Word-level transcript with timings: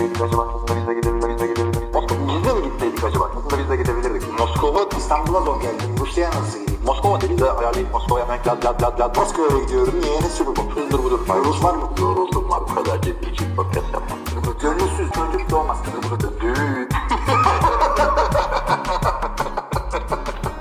gitseydik 0.00 0.22
acaba? 0.22 0.46
Aslında 0.54 0.80
biz 0.80 0.88
de 0.88 0.94
gidebilirdik. 0.94 1.50
Biz 2.28 2.44
de 2.44 2.52
mi 2.54 2.62
gitseydik 2.64 3.04
acaba? 3.04 3.24
Aslında 3.38 3.62
biz 3.62 3.70
de 3.70 3.76
gidebilirdik. 3.76 4.38
Moskova 4.38 4.80
İstanbul'a 4.98 5.40
zor 5.40 5.60
geldim. 5.60 5.88
Rusya'ya 6.00 6.30
nasıl 6.30 6.58
gideyim? 6.60 6.80
Moskova 6.86 7.20
dedi 7.20 7.38
de 7.38 7.50
ayarlayıp 7.52 7.92
Moskova'ya 7.92 8.24
hemen 8.24 8.38
lad 8.46 8.64
lad 8.64 8.82
lad 8.82 9.00
lad. 9.00 9.16
Moskova'ya 9.16 9.64
gidiyorum. 9.64 9.94
Niye? 10.02 10.20
Ne 10.20 10.28
sürü 10.28 10.48
bu? 10.48 10.80
Hızdır 10.80 11.04
budur. 11.04 11.20
Rus 11.44 11.64
var 11.64 11.74
mı? 11.74 11.82
Yoruldum 12.00 12.50
var. 12.50 12.60
Bu 12.70 12.74
kadar 12.74 13.02
ciddi 13.02 13.30
için 13.30 13.56
podcast 13.56 13.86
yapmam. 13.92 14.18
Gönülsüz 14.62 15.10
çocuk 15.12 15.50
doğmaz. 15.50 15.78
Düğün. 16.40 16.88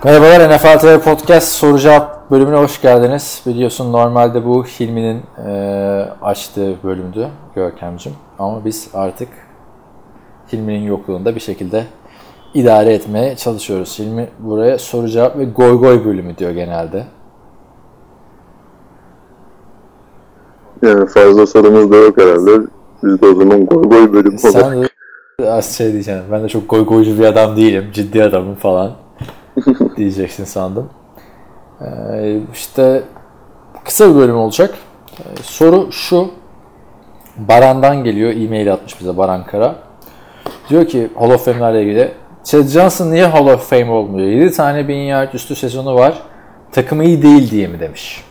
Merhabalar 0.04 0.56
NFL 0.56 0.80
TV 0.80 1.00
Podcast 1.00 1.48
soru 1.48 1.80
cevap 1.80 2.32
bölümüne 2.32 2.58
hoş 2.58 2.82
geldiniz. 2.82 3.42
Biliyorsun 3.46 3.94
normalde 3.94 4.46
bu 4.46 4.66
Hilmi'nin 4.66 5.24
e, 5.48 5.50
açtığı 6.30 6.76
bölümdü 6.84 7.28
Görkem'cim. 7.56 8.14
Ama 8.40 8.66
biz 8.66 8.90
artık 8.94 9.30
Hilmi'nin 10.54 10.84
yokluğunda 10.84 11.36
bir 11.36 11.40
şekilde 11.40 11.86
idare 12.54 12.94
etmeye 12.94 13.36
çalışıyoruz. 13.36 14.00
Hilmi 14.00 14.30
buraya 14.40 14.78
soru 14.78 15.08
cevap 15.08 15.38
ve 15.38 15.46
goy 15.46 15.80
goy 15.80 16.06
bölümü 16.06 16.38
diyor 16.38 16.52
genelde. 16.52 17.06
Yani 20.82 21.08
fazla 21.08 21.48
sorumuz 21.48 21.92
da 21.92 21.96
yok 21.96 22.18
herhalde. 22.18 22.68
Biz 23.04 23.22
de 23.22 23.28
o 23.28 23.36
zaman 23.36 23.66
goy 23.66 23.84
goy 23.84 24.14
bölüm 24.14 24.34
olur. 24.34 24.40
Sen 24.40 24.82
de 25.42 25.52
az 25.52 25.78
şey 25.78 25.92
diyeceksin. 25.92 26.24
Ben 26.32 26.44
de 26.44 26.50
çok 26.50 26.70
goy 26.70 26.86
goycu 26.86 27.20
bir 27.20 27.26
adam 27.26 27.58
değilim. 27.58 27.90
Ciddi 27.94 28.24
adamım 28.24 28.56
falan 28.56 28.92
diyeceksin 29.98 30.44
sandım. 30.44 30.90
Ee, 31.82 32.40
işte 32.54 33.04
kısa 33.86 34.10
bir 34.10 34.16
bölüm 34.16 34.38
olacak. 34.38 34.76
Ee, 35.20 35.44
soru 35.44 35.92
şu. 35.92 36.32
Baran'dan 37.38 38.04
geliyor. 38.04 38.32
E-mail 38.32 38.74
atmış 38.74 39.00
bize 39.00 39.18
Baran 39.18 39.46
Kara. 39.46 39.76
Diyor 40.70 40.86
ki 40.86 41.10
Hall 41.20 41.30
of 41.30 41.46
Fame'lerle 41.46 41.84
ilgili 41.84 42.12
Chad 42.44 42.64
Johnson 42.64 43.12
niye 43.12 43.26
Hall 43.26 43.48
of 43.48 43.70
Fame 43.70 43.92
olmuyor? 43.92 44.28
7 44.28 44.52
tane 44.52 44.88
1000 44.88 44.96
yard 44.96 45.34
üstü 45.34 45.56
sezonu 45.56 45.96
var. 45.96 46.22
Takımı 46.72 47.04
iyi 47.04 47.22
değil 47.22 47.52
diye 47.52 47.68
mi 47.68 47.80
demiş. 47.80 48.24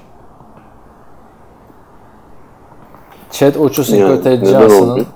Chad 3.31 3.55
Ochocinco 3.55 4.23
Ted 4.23 4.47
Johnson'ın 4.47 5.07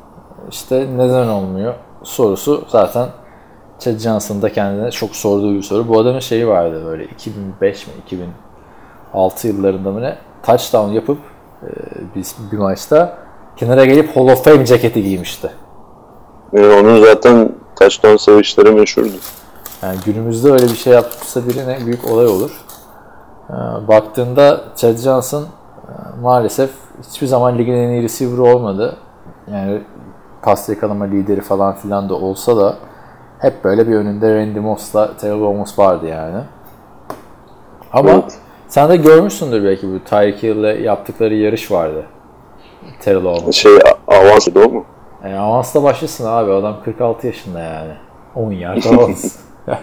işte 0.51 0.87
neden 0.97 1.29
olmuyor 1.29 1.75
sorusu 2.03 2.65
zaten 2.69 3.09
Chad 3.79 3.99
Johnson'ın 3.99 4.43
da 4.43 4.53
kendine 4.53 4.91
çok 4.91 5.17
sorduğu 5.17 5.55
bir 5.55 5.63
soru. 5.63 5.89
Bu 5.89 5.99
adamın 6.01 6.21
şeyi 6.21 6.49
vardı 6.49 6.83
böyle 6.87 7.05
2005 7.05 7.87
mi 7.87 7.93
2006 8.07 9.49
yıllarında 9.49 9.91
mı 9.91 10.03
ne 10.03 10.17
touchdown 10.43 10.93
yapıp 10.93 11.19
biz 12.15 12.37
bir 12.53 12.59
maçta 12.59 13.19
kenara 13.57 13.85
gelip 13.85 14.17
Hall 14.17 14.29
of 14.29 14.45
Fame 14.45 14.67
ceketi 14.67 15.03
giymişti. 15.03 15.51
Yani 16.53 16.75
onun 16.75 17.05
zaten 17.05 17.53
touchdown 17.81 18.17
sevinçleri 18.17 18.71
meşhurdu. 18.71 19.17
Yani 19.83 19.97
günümüzde 20.05 20.51
öyle 20.51 20.65
bir 20.65 20.77
şey 20.77 20.93
yapsa 20.93 21.49
birine 21.49 21.79
büyük 21.87 22.11
olay 22.11 22.27
olur. 22.27 22.61
Ee, 23.51 23.55
baktığında 23.89 24.61
Chad 24.77 24.97
Johnson 24.97 25.43
e, 25.43 25.47
maalesef 26.23 26.71
hiçbir 27.03 27.27
zaman 27.27 27.59
ligin 27.59 27.73
en 27.73 27.89
iyi 27.89 28.03
receiver 28.03 28.39
olmadı. 28.39 28.97
Yani 29.53 29.83
pas 30.43 30.69
yakalama 30.69 31.05
lideri 31.05 31.41
falan 31.41 31.75
filan 31.75 32.09
da 32.09 32.15
olsa 32.15 32.57
da 32.57 32.77
hep 33.39 33.65
böyle 33.65 33.89
bir 33.89 33.95
önünde 33.95 34.41
Randy 34.41 34.59
Moss'la 34.59 35.17
Terrell 35.17 35.43
Owens 35.43 35.79
vardı 35.79 36.07
yani. 36.07 36.41
Ama 37.93 38.11
Evet. 38.11 38.39
Sen 38.73 38.89
de 38.89 38.97
görmüşsündür 38.97 39.65
belki 39.65 39.89
bu 39.89 40.05
Tyreek 40.05 40.43
Hill'le 40.43 40.83
yaptıkları 40.85 41.35
yarış 41.35 41.71
vardı. 41.71 42.05
Terrell 43.01 43.25
Owens. 43.25 43.55
Şey 43.55 43.73
avans 44.07 44.49
o 44.57 44.69
mu? 44.71 44.85
Yani 45.25 45.39
avansla 45.39 45.83
başlasın 45.83 46.27
abi. 46.27 46.53
Adam 46.53 46.77
46 46.85 47.27
yaşında 47.27 47.61
yani. 47.61 47.93
10 48.35 48.53
yard 48.53 48.85
avans. 48.93 49.37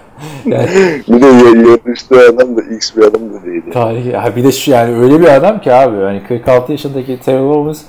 yani 0.46 0.68
Bir 1.08 1.22
de 1.22 1.28
yarıştığı 1.70 2.20
adam 2.36 2.58
da 2.58 2.62
X 2.62 2.96
bir 2.96 3.02
adam 3.02 3.34
da 3.34 3.44
değil. 3.46 3.72
tarih, 3.74 4.14
ha 4.14 4.36
bir 4.36 4.44
de 4.44 4.52
şu 4.52 4.72
yani 4.72 4.96
öyle 4.96 5.20
bir 5.20 5.36
adam 5.36 5.62
ki 5.62 5.74
abi. 5.74 5.96
Yani 6.02 6.24
46 6.28 6.72
yaşındaki 6.72 7.20
Terrell 7.20 7.42
Owens 7.50 7.82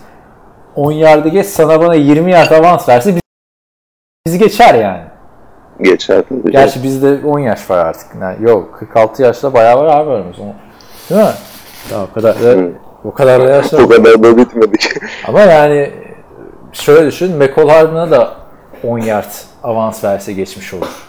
10 0.76 0.92
yardı 0.92 1.28
geç 1.28 1.46
sana 1.46 1.80
bana 1.80 1.94
20 1.94 2.30
yard 2.32 2.50
avans 2.50 2.88
verse 2.88 3.14
biz- 3.14 3.20
bizi 4.26 4.38
geçer 4.38 4.74
yani. 4.74 5.02
Geçer 5.80 6.22
tabii. 6.28 6.52
Gerçi 6.52 6.82
bizde 6.82 7.26
10 7.26 7.38
yaş 7.38 7.70
var 7.70 7.78
artık. 7.78 8.06
Yani 8.20 8.36
yok 8.48 8.76
46 8.78 9.22
yaşta 9.22 9.54
bayağı 9.54 9.78
var 9.78 9.86
abi 9.96 10.10
aramız. 10.10 10.36
Değil 11.10 11.22
mi? 11.22 11.32
Ya, 11.92 12.02
o 12.02 12.14
kadar 12.14 12.34
da, 12.42 12.56
o 13.04 13.14
kadar 13.14 13.40
da 13.40 13.50
yaşlı. 13.50 13.84
O 13.84 13.88
kadar 13.88 14.22
da 14.22 14.36
bitmedik. 14.36 14.88
Ama 15.28 15.40
yani 15.40 15.90
şöyle 16.72 17.06
düşün. 17.06 17.36
McCall 17.36 17.68
Hardman'a 17.68 18.10
da 18.10 18.34
10 18.84 18.98
yard 18.98 19.30
avans 19.62 20.04
verse 20.04 20.32
geçmiş 20.32 20.74
olur. 20.74 21.06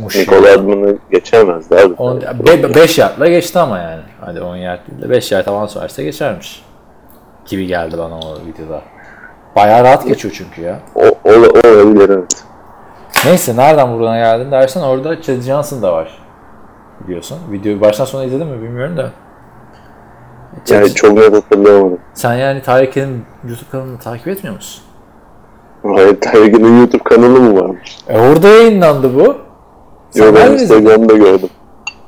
Nicole 0.00 0.50
Adman'ı 0.50 0.98
geçemezdi 1.10 1.76
abi. 1.76 1.94
5 2.74 2.98
yardla 2.98 3.28
geçti 3.28 3.58
ama 3.58 3.78
yani. 3.78 4.02
Hadi 4.20 4.40
10 4.40 4.56
yard 4.56 4.80
değil 4.90 5.02
de 5.02 5.10
5 5.10 5.32
yard 5.32 5.46
avans 5.46 5.76
verse 5.76 6.04
geçermiş. 6.04 6.62
Gibi 7.46 7.66
geldi 7.66 7.98
bana 7.98 8.18
o 8.18 8.38
videoda. 8.46 8.82
Bayağı 9.56 9.84
rahat 9.84 10.06
geçiyor 10.06 10.34
çünkü 10.38 10.62
ya. 10.62 10.78
O, 10.94 11.00
o, 11.00 11.30
o 11.30 11.68
olabilir 11.68 12.08
evet. 12.08 12.44
Neyse 13.24 13.56
nereden 13.56 13.98
buradan 13.98 14.16
geldin 14.16 14.50
dersen 14.50 14.80
orada 14.80 15.22
Chad 15.22 15.40
Johnson 15.40 15.82
da 15.82 15.92
var. 15.92 16.18
Biliyorsun. 17.06 17.38
Videoyu 17.52 17.80
baştan 17.80 18.04
sona 18.04 18.24
izledin 18.24 18.46
mi 18.46 18.62
bilmiyorum 18.62 18.96
da. 18.96 19.10
Chad- 20.64 20.74
Yani 20.74 20.94
çok 20.94 21.12
net 21.12 21.32
hatırlayamadım. 21.36 21.98
Sen 22.14 22.34
yani 22.34 22.62
Tarık 22.62 22.88
Akin'in 22.88 23.24
YouTube 23.48 23.70
kanalını 23.70 23.98
takip 23.98 24.28
etmiyor 24.28 24.56
musun? 24.56 24.82
Hayır 25.82 26.20
Tiger'ın 26.20 26.78
YouTube 26.78 27.02
kanalı 27.04 27.40
mı 27.40 27.60
varmış? 27.62 27.98
E 28.08 28.18
orada 28.20 28.48
yayınlandı 28.48 29.14
bu. 29.14 29.36
Sen 30.10 30.26
Yok 30.26 30.36
ben? 30.36 30.52
Instagram'da 30.52 31.14
gördüm. 31.16 31.48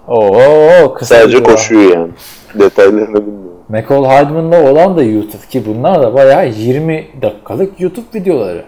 Oo, 0.09 0.95
kısa 0.95 1.15
Sadece 1.15 1.39
video. 1.39 1.51
koşuyor 1.53 1.83
yani. 1.97 2.11
Detaylarını 2.59 3.15
bilmiyorum. 3.27 3.53
McCall 3.69 4.05
Hardman'la 4.05 4.71
olan 4.71 4.97
da 4.97 5.03
YouTube 5.03 5.47
ki 5.51 5.63
bunlar 5.67 6.03
da 6.03 6.15
bayağı 6.15 6.49
20 6.49 7.07
dakikalık 7.23 7.81
YouTube 7.81 8.07
videoları. 8.15 8.65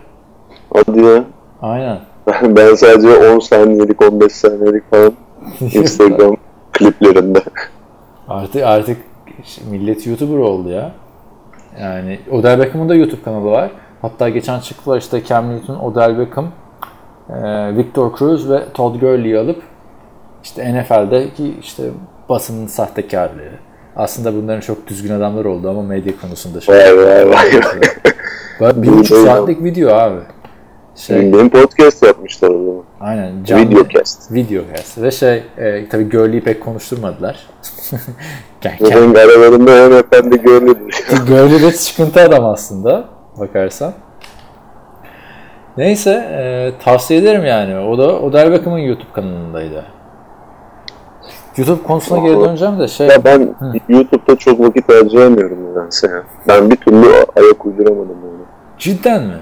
Hadi 0.74 1.00
ya. 1.00 1.24
Aynen. 1.62 1.98
Ben, 2.26 2.56
ben 2.56 2.74
sadece 2.74 3.08
10 3.34 3.38
saniyelik 3.38 4.02
15 4.02 4.32
saniyelik 4.32 4.90
falan 4.90 5.12
Instagram 5.60 6.36
kliplerinde. 6.72 7.42
Artık 8.28 8.62
artık 8.62 8.96
millet 9.70 10.06
YouTuber 10.06 10.38
oldu 10.38 10.68
ya. 10.68 10.92
Yani 11.80 12.18
Odell 12.30 12.58
Beckham'ın 12.58 12.88
da 12.88 12.94
YouTube 12.94 13.22
kanalı 13.22 13.50
var. 13.50 13.70
Hatta 14.02 14.28
geçen 14.28 14.60
çıktılar 14.60 14.98
işte 14.98 15.24
Cam 15.24 15.50
Newton, 15.50 15.74
Odell 15.74 16.18
Beckham, 16.18 16.48
e, 17.30 17.76
Victor 17.76 18.18
Cruz 18.18 18.50
ve 18.50 18.62
Todd 18.74 19.00
Gurley'i 19.00 19.38
alıp 19.38 19.62
işte 20.42 20.74
NFL'deki 20.74 21.54
işte 21.60 21.82
basının 22.28 22.66
sahtekarlığı. 22.66 23.52
Aslında 23.96 24.34
bunların 24.34 24.60
çok 24.60 24.86
düzgün 24.86 25.14
adamlar 25.14 25.44
oldu 25.44 25.70
ama 25.70 25.82
medya 25.82 26.12
konusunda 26.20 26.60
şey. 26.60 26.74
Vay 26.74 26.96
vay 26.96 27.30
vay. 27.30 27.50
Bak, 28.60 28.82
Bir 28.82 28.88
buçuk 28.88 29.18
saatlik 29.18 29.64
video 29.64 29.94
abi. 29.96 30.20
Şey, 30.96 31.32
Benim 31.32 31.50
podcast 31.50 31.98
zaman. 31.98 32.13
Aynen. 33.04 33.44
Canlı, 33.44 33.70
Videocast. 33.70 34.32
Videocast. 34.32 35.02
Ve 35.02 35.10
şey, 35.10 35.42
e, 35.58 35.88
tabii 35.88 36.08
Gurley'i 36.08 36.40
pek 36.40 36.62
konuşturmadılar. 36.62 37.46
Benim 38.64 39.16
aralarında 39.16 39.70
hem 39.72 39.92
efendi 39.92 40.42
görmedir. 40.42 41.04
Gurley 41.28 41.62
de 41.62 41.70
sıkıntı 41.70 42.20
adam 42.20 42.44
aslında 42.44 43.04
bakarsan. 43.40 43.92
Neyse 45.76 46.10
e, 46.10 46.72
tavsiye 46.84 47.20
ederim 47.20 47.44
yani. 47.44 47.78
O 47.78 47.98
da 47.98 48.20
Odell 48.20 48.52
Beckham'ın 48.52 48.78
YouTube 48.78 49.12
kanalındaydı. 49.12 49.84
YouTube 51.56 51.82
konusuna 51.82 52.18
geri 52.18 52.40
döneceğim 52.40 52.78
de 52.78 52.88
şey 52.88 53.06
ya 53.06 53.24
ben 53.24 53.54
YouTube'da 53.88 54.36
çok 54.36 54.60
vakit 54.60 54.88
harcayamıyorum 54.88 55.70
nedense 55.70 56.06
ya. 56.06 56.22
Ben 56.48 56.70
bir 56.70 56.76
türlü 56.76 57.06
ayak 57.36 57.66
uyduramadım 57.66 58.18
onu. 58.24 58.46
cidden 58.78 59.22
mi? 59.22 59.36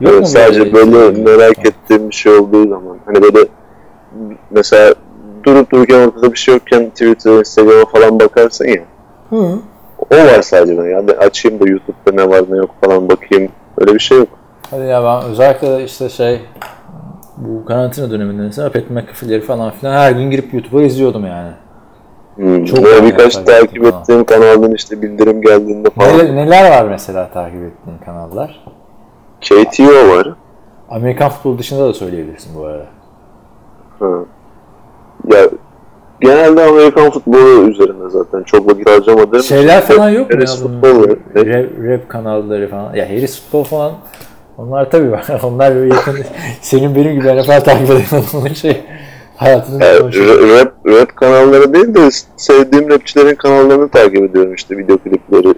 Evet, 0.00 0.20
mu 0.20 0.26
sadece 0.26 0.72
böyle 0.72 1.14
şey? 1.14 1.24
merak 1.24 1.66
ettiğim 1.66 2.08
bir 2.08 2.14
şey 2.14 2.32
olduğu 2.32 2.68
zaman. 2.68 2.96
Hani 3.06 3.22
böyle 3.22 3.48
mesela 4.50 4.94
durup 5.44 5.72
dururken 5.72 6.08
ortada 6.08 6.32
bir 6.32 6.38
şey 6.38 6.54
yokken 6.54 6.90
Twitter, 6.90 7.38
Instagram'a 7.38 7.84
falan 7.84 8.20
bakarsın 8.20 8.68
ya. 8.68 8.82
Hı. 9.30 9.58
O 9.98 10.16
var 10.16 10.42
sadece 10.42 10.78
ben. 10.78 10.84
Yani 10.84 11.10
açayım 11.10 11.60
da 11.60 11.68
YouTube'da 11.68 12.12
ne 12.12 12.28
var 12.28 12.44
ne 12.50 12.56
yok 12.56 12.70
falan 12.84 13.08
bakayım. 13.08 13.52
Öyle 13.78 13.94
bir 13.94 13.98
şey 13.98 14.18
yok. 14.18 14.28
Hadi 14.70 14.84
ya 14.84 15.04
ben 15.04 15.30
özellikle 15.30 15.84
işte 15.84 16.08
şey 16.08 16.40
bu 17.36 17.64
karantina 17.64 18.10
döneminde 18.10 18.42
mesela 18.42 18.72
Pat 18.72 18.90
McAfee'leri 18.90 19.40
falan 19.40 19.70
filan 19.70 19.92
her 19.92 20.12
gün 20.12 20.30
girip 20.30 20.54
YouTube'a 20.54 20.82
izliyordum 20.82 21.26
yani. 21.26 21.50
Hmm. 22.34 22.64
Çok 22.64 22.84
Böyle 22.84 23.06
birkaç 23.06 23.36
takip 23.36 23.84
ettiğim 23.84 24.24
kanaldan 24.24 24.74
işte 24.74 25.02
bildirim 25.02 25.42
geldiğinde 25.42 25.90
falan. 25.90 26.18
Neler, 26.18 26.36
neler 26.36 26.70
var 26.70 26.88
mesela 26.88 27.30
takip 27.30 27.62
ettiğin 27.62 27.98
kanallar? 28.04 28.64
KTO 29.40 30.08
var. 30.16 30.28
Amerikan 30.90 31.28
futbolu 31.28 31.58
dışında 31.58 31.88
da 31.88 31.94
söyleyebilirsin 31.94 32.52
bu 32.56 32.64
arada. 32.64 32.86
Ha. 33.98 34.06
Ya 35.28 35.48
genelde 36.20 36.64
Amerikan 36.64 37.10
futbolu 37.10 37.70
üzerinde 37.70 38.10
zaten 38.10 38.42
çok 38.42 38.70
vakit 38.70 38.90
harcamadığım 38.90 39.42
Şeyler 39.42 39.82
için 39.82 39.94
falan 39.94 40.10
yok 40.10 40.34
mu 40.34 40.40
ya 40.40 40.46
futbol? 40.46 41.08
Rap, 41.36 41.66
rap 41.82 42.08
kanalları 42.08 42.68
falan. 42.68 42.94
Ya 42.94 43.08
Harris 43.08 43.40
futbol 43.42 43.64
falan 43.64 43.92
Onlar 44.60 44.90
tabii 44.90 45.10
var. 45.12 45.26
Onlar 45.42 45.74
böyle 45.74 45.94
yakın. 45.94 46.16
senin 46.60 46.94
benim 46.94 47.12
gibi 47.12 47.36
NFL 47.36 47.64
takip 47.64 47.90
eden 47.90 48.22
adamın 48.30 48.54
şey 48.54 48.80
hayatını 49.36 49.84
Yani 49.84 49.98
rap, 50.58 50.72
rap 50.86 51.16
kanalları 51.16 51.74
değil 51.74 51.94
de 51.94 52.08
sevdiğim 52.36 52.90
rapçilerin 52.90 53.34
kanallarını 53.34 53.88
takip 53.88 54.22
ediyorum 54.22 54.54
işte 54.54 54.78
video 54.78 54.98
klipleri 54.98 55.54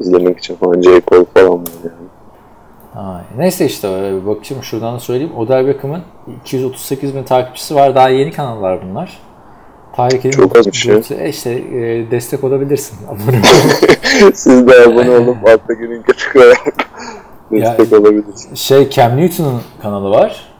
izlemek 0.00 0.38
için 0.38 0.56
falan 0.56 0.82
J. 0.82 1.00
Cole 1.10 1.24
falan 1.34 1.50
yani. 1.50 2.07
Ay, 2.98 3.22
Neyse 3.36 3.66
işte 3.66 3.88
bir 3.88 4.26
bakayım 4.26 4.64
şuradan 4.64 4.94
da 4.94 5.00
söyleyeyim. 5.00 5.36
Odell 5.36 5.66
Beckham'ın 5.66 6.02
238 6.44 7.14
bin 7.14 7.24
takipçisi 7.24 7.74
var. 7.74 7.94
Daha 7.94 8.08
yeni 8.08 8.32
kanallar 8.32 8.80
bunlar. 8.82 9.18
Tarık 9.96 10.24
Elim 10.24 10.30
Çok 10.30 10.56
azmış 10.56 10.86
ya. 10.86 11.00
E 11.18 11.28
işte 11.28 11.50
e, 11.50 12.10
destek 12.10 12.44
olabilirsin. 12.44 12.98
Abone. 13.06 13.42
Siz 14.34 14.66
de 14.66 14.84
abone 14.86 15.10
olup 15.18 15.48
alttaki 15.48 15.82
linke 15.82 16.12
tıklayarak 16.12 16.74
destek 17.50 17.92
olabilirsiniz. 17.92 18.58
şey 18.58 18.90
Cam 18.90 19.16
Newton'un 19.16 19.62
kanalı 19.82 20.10
var. 20.10 20.54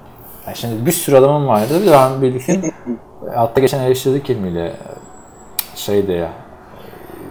Yani 0.47 0.57
şimdi 0.57 0.87
bir 0.87 0.93
sürü 0.93 1.17
adamın 1.17 1.49
vardı. 1.49 1.83
Bir 1.87 1.93
ben 1.93 2.23
bildiğin 2.23 2.73
altta 3.37 3.61
geçen 3.61 3.81
eleştirdik 3.81 4.31
ilmiyle 4.31 4.73
şeyde 5.75 6.13
ya 6.13 6.33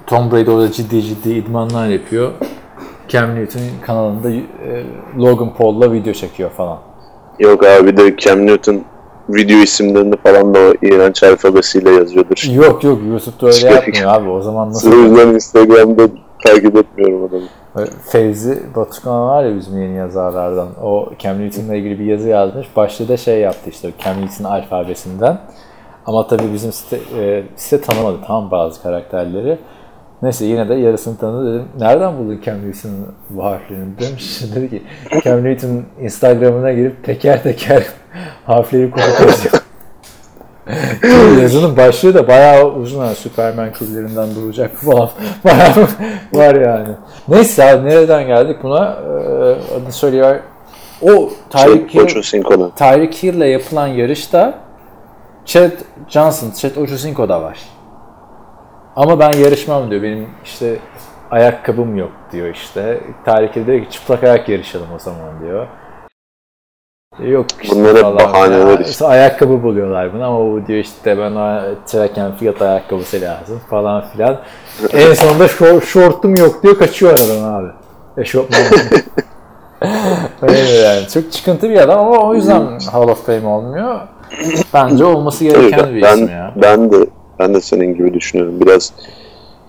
Tom 0.07 0.31
Brady 0.31 0.51
orada 0.51 0.71
ciddi 0.71 1.01
ciddi 1.01 1.29
idmanlar 1.29 1.87
yapıyor. 1.87 2.31
Cam 3.07 3.35
Newton'un 3.35 3.81
kanalında 3.85 4.29
e, 4.29 4.41
Logan 5.17 5.53
Paul'la 5.53 5.91
video 5.93 6.13
çekiyor 6.13 6.49
falan. 6.49 6.77
Yok 7.39 7.65
abi 7.65 7.97
de 7.97 8.17
Cam 8.17 8.47
Newton 8.47 8.83
video 9.29 9.57
isimlerini 9.57 10.17
falan 10.17 10.53
da 10.53 10.59
o 10.59 10.73
iğrenç 10.81 11.23
alfabesiyle 11.23 11.91
yazıyordur. 11.91 12.43
Yok 12.53 12.83
yok 12.83 12.99
YouTube'da 13.09 13.47
öyle 13.47 13.57
Şey- 13.57 13.71
yapmıyor 13.71 14.13
abi. 14.13 14.29
O 14.29 14.41
zaman 14.41 14.69
nasıl? 14.69 14.91
O 14.91 14.95
yüzden 14.95 15.27
Instagram'da 15.27 16.07
takip 16.45 16.75
etmiyorum 16.75 17.23
adamı. 17.23 17.87
Fevzi 18.09 18.63
Batukan 18.75 19.21
var 19.21 19.45
ya 19.45 19.55
bizim 19.55 19.81
yeni 19.81 19.95
yazarlardan. 19.95 20.67
O 20.83 21.09
Cam 21.19 21.39
Newton'la 21.39 21.75
ilgili 21.75 21.99
bir 21.99 22.05
yazı 22.05 22.27
yazmış. 22.29 22.67
Başlığı 22.75 23.07
da 23.07 23.17
şey 23.17 23.39
yaptı 23.39 23.69
işte 23.69 23.91
Cam 24.03 24.21
Newton 24.21 24.43
alfabesinden. 24.43 25.37
Ama 26.05 26.27
tabii 26.27 26.53
bizim 26.53 26.71
site, 26.71 26.99
e, 27.19 27.43
site 27.55 27.81
tanımadı 27.81 28.17
tamam 28.27 28.51
bazı 28.51 28.81
karakterleri. 28.81 29.57
Neyse 30.21 30.45
yine 30.45 30.69
de 30.69 30.75
yarısını 30.75 31.17
tanıdı 31.17 31.53
dedim. 31.53 31.67
Nereden 31.79 32.17
buldun 32.17 32.41
Cam 32.45 32.55
Newton'un 32.67 33.15
bu 33.29 33.43
harflerini 33.43 33.99
demiş. 33.99 34.41
Dedi 34.55 34.69
ki 34.69 34.83
Cam 35.23 35.43
Newton 35.43 35.83
Instagram'ına 36.01 36.73
girip 36.73 37.03
teker 37.03 37.43
teker 37.43 37.83
harfleri 38.45 38.91
yazıyor. 38.99 39.63
Yazının 41.41 41.77
başlığı 41.77 42.13
da 42.13 42.27
bayağı 42.27 42.65
uzun. 42.71 42.99
ha. 42.99 43.15
Superman 43.15 43.71
küllerinden 43.73 44.35
duracak 44.35 44.75
falan. 44.75 45.09
Bayağı 45.45 45.87
var 46.33 46.55
yani. 46.55 46.87
Neyse 47.27 47.63
abi 47.63 47.89
nereden 47.89 48.27
geldik 48.27 48.57
buna? 48.63 48.85
Ee, 48.85 49.75
adını 49.75 49.91
söylüyor. 49.91 50.39
O 51.01 51.29
Tyreek 51.49 51.93
Hill. 51.95 52.69
Tyreek 52.75 53.23
Hill'le 53.23 53.45
yapılan 53.45 53.87
yarışta 53.87 54.53
Chad 55.45 55.71
Johnson, 56.09 56.51
Chad 56.51 56.75
Ochocinco 56.75 57.29
da 57.29 57.41
var. 57.41 57.76
Ama 58.97 59.19
ben 59.19 59.31
yarışmam 59.31 59.91
diyor. 59.91 60.03
Benim 60.03 60.27
işte 60.45 60.79
ayakkabım 61.31 61.97
yok 61.97 62.11
diyor 62.31 62.47
işte. 62.47 62.99
Diyor 63.65 63.83
ki 63.83 63.89
çıplak 63.91 64.23
ayak 64.23 64.49
yarışalım 64.49 64.87
o 64.95 64.99
zaman 64.99 65.41
diyor. 65.41 65.67
Yok 67.19 67.45
işte 67.61 67.75
Bunlar 67.75 67.95
hep 67.95 68.01
falan. 68.01 68.17
bahaneler 68.17 68.79
işte. 68.79 69.05
ayakkabı 69.05 69.63
buluyorlar 69.63 70.13
buna 70.13 70.25
ama 70.25 70.39
o 70.39 70.67
diyor 70.67 70.79
işte 70.79 71.17
ben 71.17 71.31
o 71.31 71.61
track 71.85 72.17
and 72.17 72.33
field 72.33 72.61
ayakkabısı 72.61 73.21
lazım 73.21 73.61
falan 73.69 74.03
filan. 74.07 74.37
en 74.93 75.13
sonunda 75.13 75.47
şor, 75.47 75.81
şortum 75.81 76.35
yok 76.35 76.63
diyor 76.63 76.77
kaçıyor 76.77 77.11
aradan 77.11 77.53
abi. 77.53 77.71
Eşofman. 78.17 78.61
Öyle 80.41 80.59
yani. 80.59 81.07
Çok 81.07 81.31
çıkıntı 81.31 81.69
bir 81.69 81.77
adam 81.77 81.99
ama 81.99 82.17
o 82.17 82.35
yüzden 82.35 82.79
Hall 82.91 83.07
of 83.07 83.25
Fame 83.25 83.47
olmuyor. 83.47 83.99
Bence 84.73 85.05
olması 85.05 85.43
gereken 85.43 85.79
Tabii 85.79 85.95
bir 85.95 86.01
ben, 86.01 86.15
isim 86.15 86.29
ya. 86.29 86.53
ben 86.55 86.91
de 86.91 87.07
ben 87.39 87.53
de 87.53 87.61
senin 87.61 87.95
gibi 87.95 88.13
düşünüyorum. 88.13 88.59
Biraz 88.61 88.93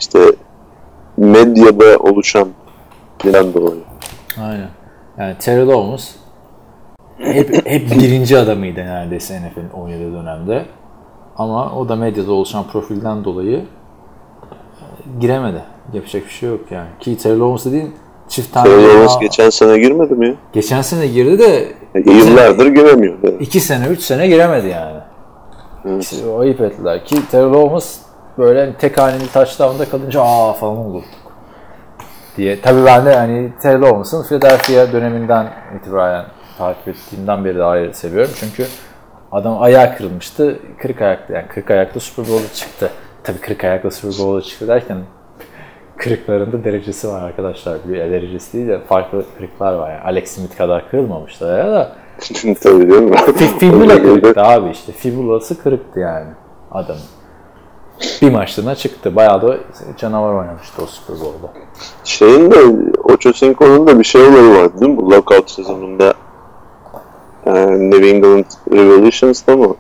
işte 0.01 0.19
medyada 1.17 1.99
oluşan 1.99 2.49
bilen 3.25 3.55
dolayı. 3.55 3.81
Aynen. 4.41 4.69
Yani 5.19 5.35
Terrell 5.41 5.69
Owens 5.69 6.11
hep, 7.19 7.67
hep 7.67 7.91
birinci 8.01 8.39
adamıydı 8.39 8.81
neredeyse 8.81 9.41
NFL'in 9.41 9.71
oynadığı 9.71 10.13
dönemde. 10.13 10.65
Ama 11.37 11.73
o 11.77 11.89
da 11.89 11.97
medyada 11.97 12.33
oluşan 12.33 12.65
profilden 12.73 13.25
dolayı 13.25 13.57
e, 13.57 13.65
giremedi. 15.21 15.63
Yapacak 15.93 16.25
bir 16.25 16.31
şey 16.31 16.49
yok 16.49 16.61
yani. 16.71 16.89
Ki 17.01 17.17
Terrell 17.17 17.41
Owens 17.41 17.67
dediğin 17.67 17.95
çift 18.29 18.55
tane 18.55 18.65
Taylor 18.69 18.95
Owens 18.95 19.17
Aa, 19.17 19.21
geçen 19.21 19.51
sene 19.51 19.79
girmedi 19.79 20.15
mi 20.15 20.27
ya? 20.27 20.35
geçen 20.53 20.83
sene 20.83 21.07
girdi 21.07 21.39
de 21.39 21.69
E, 21.95 22.11
Yıllardır 22.13 22.67
giremiyor. 22.67 23.15
Evet. 23.25 23.35
iki 23.41 23.61
sene, 23.61 23.87
üç 23.87 24.01
sene 24.01 24.27
giremedi 24.29 24.67
yani. 24.69 24.97
Evet. 25.85 26.03
İşte 26.03 26.17
ayıp 26.39 26.61
ettiler 26.61 27.05
ki 27.05 27.29
Terrell 27.31 27.55
Owens 27.55 27.99
böyle 28.39 28.75
tek 28.75 28.99
haneli 28.99 29.33
touchdown'da 29.33 29.85
kalınca 29.85 30.23
aa 30.23 30.53
falan 30.53 30.77
oldu 30.77 31.05
diye. 32.37 32.61
Tabii 32.61 32.85
ben 32.85 33.07
de 33.07 33.15
hani 33.15 33.53
Terrell 33.63 33.83
Owens'ın 33.83 34.23
Philadelphia 34.23 34.93
döneminden 34.93 35.53
itibaren 35.79 36.25
takip 36.59 36.89
ettiğimden 36.89 37.45
beri 37.45 37.59
de 37.59 37.65
ayrı 37.65 37.95
seviyorum. 37.95 38.31
Çünkü 38.41 38.67
adam 39.33 39.63
ayağı 39.63 39.97
kırılmıştı. 39.97 40.59
Kırık 40.79 41.03
ayaklı 41.03 41.35
yani 41.35 41.49
kırık 41.49 41.71
ayaklı 41.71 42.01
Super 42.01 42.25
Bowl'a 42.29 42.53
çıktı. 42.55 42.91
Tabii 43.25 43.39
kırık 43.39 43.65
ayaklı 43.65 43.91
Super 43.91 44.19
Bowl'a 44.19 44.43
çıktı 44.43 44.69
derken 44.69 44.99
kırıklarında 45.97 46.65
derecesi 46.65 47.09
var 47.09 47.23
arkadaşlar. 47.23 47.79
Bir 47.89 47.99
derecesi 47.99 48.53
değil 48.53 48.69
de 48.69 48.81
farklı 48.81 49.25
kırıklar 49.39 49.73
var. 49.73 49.91
Yani 49.91 50.01
Alex 50.01 50.31
Smith 50.31 50.57
kadar 50.57 50.91
kırılmamışlar 50.91 51.59
ya 51.59 51.73
da 51.73 51.93
Tabii 52.63 52.91
değil 52.91 53.03
mi? 53.03 53.11
Fi- 53.17 53.59
Fibula 53.59 54.03
kırıktı 54.03 54.43
abi 54.43 54.71
işte. 54.71 54.93
Fibulası 54.93 55.63
kırıktı 55.63 56.01
yani 56.01 56.27
adamın. 56.71 57.03
Bir 58.23 58.31
maçlığına 58.31 58.75
çıktı. 58.75 59.17
Bayağı 59.17 59.43
da 59.43 59.57
canavar 59.97 60.35
oynamıştı 60.35 60.83
o 60.83 60.87
Super 60.87 61.17
Bowl'da. 61.17 61.53
Şeyin 62.05 62.51
de 62.51 62.57
Ocho 63.05 63.33
Cinco'nun 63.33 63.87
da 63.87 63.99
bir 63.99 64.05
şey 64.05 64.23
olayı 64.23 64.55
vardı 64.57 64.73
değil 64.81 64.93
mi? 64.93 64.97
Bu 64.97 65.11
lockout 65.11 65.51
sezonunda 65.51 66.15
e, 67.47 67.53
New 67.91 68.09
England 68.09 68.45
Revolutions'ta 68.73 69.57
mı? 69.57 69.75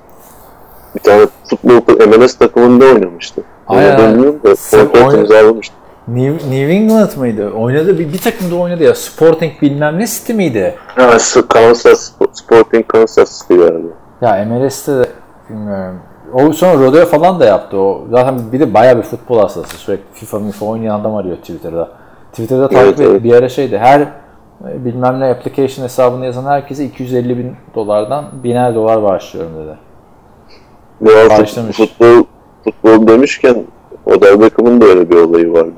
Bir 0.95 1.01
tane 1.01 1.27
futbol 1.51 2.07
MLS 2.07 2.35
takımında 2.35 2.85
oynamıştı. 2.85 3.43
Aynen. 3.67 4.43
Da 4.45 4.57
Sen 4.57 4.89
imzalamıştı. 5.19 5.75
New, 6.09 6.51
New 6.51 6.73
England 6.75 7.17
mıydı? 7.17 7.51
Oynadı. 7.51 7.99
Bir, 7.99 8.13
bir 8.13 8.19
takımda 8.19 8.55
oynadı 8.57 8.83
ya. 8.85 8.95
Sporting 8.95 9.53
bilmem 9.63 9.99
ne 9.99 10.07
City 10.07 10.33
miydi? 10.33 10.75
Ha, 10.87 11.17
Kansas, 11.49 12.13
Sporting 12.33 12.87
Kansas 12.89 13.41
City 13.43 13.55
galiba. 13.55 13.89
Ya 14.23 14.45
MLS'te 14.45 14.93
de 14.99 15.07
bilmiyorum. 15.51 15.99
O 16.35 16.53
sonra 16.53 16.75
rodeo 16.87 17.07
falan 17.07 17.41
da 17.41 17.45
yaptı 17.45 17.77
o. 17.79 18.05
Zaten 18.11 18.53
bir 18.53 18.61
de 18.61 18.75
bayağı 18.75 18.97
bir 18.97 19.03
futbol 19.03 19.39
hastası. 19.41 19.77
Sürekli 19.77 20.05
FIFA 20.15 20.39
FIFA 20.51 20.67
oynayan 20.67 21.01
adam 21.01 21.15
arıyor 21.15 21.37
Twitter'da. 21.37 21.89
Twitter'da 22.31 22.69
takip 22.69 22.85
Evet, 22.87 23.01
et. 23.01 23.07
evet. 23.11 23.25
Bir 23.25 23.33
ara 23.35 23.49
şeydi. 23.49 23.79
Her 23.79 24.01
e, 24.01 24.09
bilmem 24.85 25.21
ne 25.21 25.25
application 25.31 25.85
hesabını 25.85 26.25
yazan 26.25 26.45
herkese 26.45 26.85
250 26.85 27.39
bin 27.39 27.53
dolardan 27.75 28.25
biner 28.45 28.75
dolar 28.75 29.03
bağışlıyorum 29.03 29.53
dedi. 29.57 29.79
Fut- 31.13 31.41
Başlamış. 31.41 31.77
futbol, 31.77 32.25
futbol 32.65 33.07
demişken 33.07 33.65
Odell 34.07 34.41
Beckham'ın 34.41 34.81
da 34.81 34.85
öyle 34.85 35.11
bir 35.11 35.17
olayı 35.17 35.53
vardı. 35.53 35.73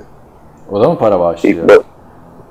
O 0.72 0.80
da 0.80 0.88
mı 0.88 0.98
para 0.98 1.20
bağışlıyor? 1.20 1.64
İlk 1.64 1.70
ba- 1.70 1.82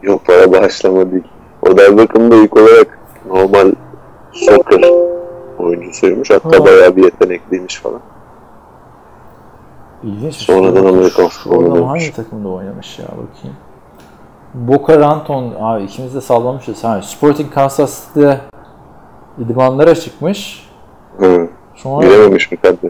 Yok 0.02 0.26
para 0.26 0.52
bağışlama 0.52 1.12
değil. 1.12 1.24
Odell 1.62 1.98
Beckham 1.98 2.32
da 2.32 2.36
ilk 2.36 2.58
olarak 2.58 3.00
normal 3.30 3.72
soccer 4.32 4.90
oyuncusuymuş. 5.60 6.32
Hatta 6.32 6.60
Ha. 6.60 6.66
bayağı 6.66 6.96
bir 6.96 7.04
yetenekliymiş 7.04 7.76
falan. 7.76 8.00
İlginç. 10.04 10.36
Sonradan 10.36 10.86
Amerikan 10.86 11.28
futboluna 11.28 11.76
dönmüş. 11.76 11.90
hangi 11.90 12.14
takımda 12.16 12.48
oynamış 12.50 13.00
ya 13.00 13.06
bakayım. 13.06 13.58
Boca 14.54 15.00
Raton, 15.00 15.54
abi 15.60 15.84
ikimiz 15.84 16.16
de 16.16 16.22
sallamışız. 16.22 16.84
Ha, 16.84 17.02
Sporting 17.02 17.54
Kansas 17.54 18.08
City'de 18.08 18.42
idmanlara 19.40 19.96
çıkmış. 19.96 20.70
Hı. 21.18 21.48
Sonra 21.76 22.08
Girememiş 22.08 22.52
mi 22.52 22.58
kadro? 22.58 22.88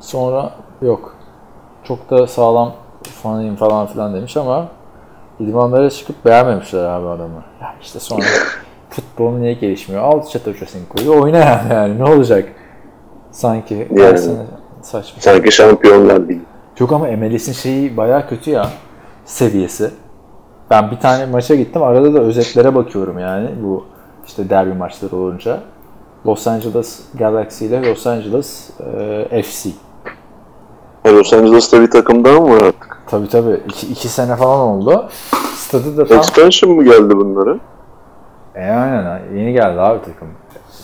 sonra 0.00 0.50
yok. 0.82 1.14
Çok 1.84 2.10
da 2.10 2.26
sağlam 2.26 2.72
fanıyım 3.12 3.56
falan 3.56 3.86
filan 3.86 4.14
demiş 4.14 4.36
ama 4.36 4.68
idmanlara 5.40 5.90
çıkıp 5.90 6.24
beğenmemişler 6.24 6.84
abi 6.84 7.06
adamı. 7.06 7.42
Ya 7.62 7.74
işte 7.82 8.00
sonra 8.00 8.24
futbol 8.90 9.32
niye 9.32 9.52
gelişmiyor? 9.52 10.02
Al 10.02 10.26
çatı 10.26 10.54
Cinco'yu 10.54 11.22
oyna 11.22 11.38
yani, 11.38 11.72
yani 11.72 11.98
ne 11.98 12.04
olacak? 12.04 12.48
Sanki 13.30 13.88
Yani. 13.90 14.18
saçma. 14.82 15.20
Sanki 15.20 15.52
şampiyonlar 15.52 16.28
değil. 16.28 16.40
Yok 16.78 16.92
ama 16.92 17.06
MLS'in 17.06 17.52
şeyi 17.52 17.96
bayağı 17.96 18.28
kötü 18.28 18.50
ya 18.50 18.68
seviyesi. 19.24 19.90
Ben 20.70 20.90
bir 20.90 20.96
tane 20.96 21.26
maça 21.26 21.54
gittim. 21.54 21.82
Arada 21.82 22.14
da 22.14 22.20
özetlere 22.20 22.74
bakıyorum 22.74 23.18
yani 23.18 23.50
bu 23.62 23.86
işte 24.26 24.50
derbi 24.50 24.74
maçları 24.74 25.16
olunca. 25.16 25.60
Los 26.26 26.46
Angeles 26.46 27.00
Galaxy 27.14 27.66
ile 27.66 27.90
Los 27.90 28.06
Angeles 28.06 28.70
e, 29.30 29.42
FC. 29.42 29.70
Los 31.06 31.32
Angeles'ta 31.32 31.80
bir 31.80 31.90
takım 31.90 32.24
daha 32.24 32.40
mı 32.40 32.60
var? 32.60 32.74
Tabii 33.10 33.28
tabii. 33.28 33.60
iki, 33.68 33.86
iki 33.86 34.08
sene 34.08 34.36
falan 34.36 34.58
oldu. 34.60 35.08
Stadı 35.54 35.96
da 35.96 36.06
tam... 36.06 36.18
Expansion 36.18 36.72
mı 36.72 36.84
geldi 36.84 37.16
bunlara? 37.16 37.58
E 38.54 38.70
aynen 38.70 39.20
yeni 39.34 39.52
geldi 39.52 39.80
abi 39.80 39.98
takım. 40.04 40.28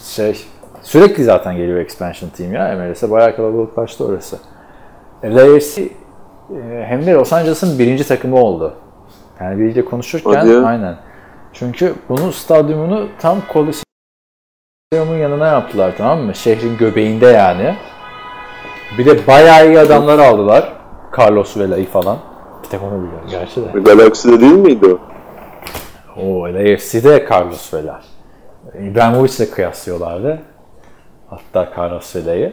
Şey 0.04 0.46
sürekli 0.82 1.24
zaten 1.24 1.56
geliyor 1.56 1.78
expansion 1.78 2.30
team 2.30 2.52
ya 2.52 2.76
MLS'e 2.76 3.10
bayağı 3.10 3.36
kalabalıklaştı 3.36 4.04
orası. 4.04 4.38
LAFC 5.24 5.82
e, 5.82 5.88
hem 6.86 7.06
de 7.06 7.12
Los 7.12 7.32
Angeles'ın 7.32 7.78
birinci 7.78 8.08
takımı 8.08 8.36
oldu. 8.36 8.74
Yani 9.40 9.58
biriyle 9.58 9.84
konuşurken 9.84 10.34
Hadi 10.34 10.58
aynen. 10.58 10.96
Çünkü 11.52 11.94
bunun 12.08 12.30
stadyumunu 12.30 13.08
tam 13.20 13.38
Coliseum'un 13.52 15.18
yanına 15.18 15.46
yaptılar 15.46 15.94
tamam 15.98 16.20
mı? 16.20 16.34
Şehrin 16.34 16.76
göbeğinde 16.76 17.26
yani. 17.26 17.74
Bir 18.98 19.06
de 19.06 19.26
bayağı 19.26 19.68
iyi 19.68 19.78
adamlar 19.80 20.18
aldılar. 20.18 20.83
Carlos 21.18 21.56
Vela'yı 21.56 21.86
falan. 21.86 22.16
Bir 22.64 22.68
tek 22.68 22.82
onu 22.82 22.90
biliyorum 22.90 23.28
gerçi 23.30 23.60
de. 23.62 23.80
Galaxy'de 23.80 24.40
değil 24.40 24.52
miydi 24.52 24.86
o? 24.86 24.98
O 26.26 26.42
LAFC'de 26.54 27.26
Carlos 27.30 27.74
Vela. 27.74 28.00
İbrahimovic'le 28.80 29.50
kıyaslıyorlardı. 29.54 30.38
Hatta 31.30 31.68
Carlos 31.78 32.16
Vela'yı. 32.16 32.52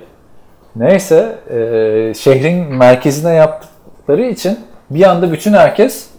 Neyse, 0.75 1.35
e, 1.49 2.13
şehrin 2.13 2.75
merkezine 2.75 3.33
yaptıkları 3.33 4.21
için 4.21 4.59
bir 4.89 5.03
anda 5.03 5.31
bütün 5.31 5.53
herkes 5.53 6.09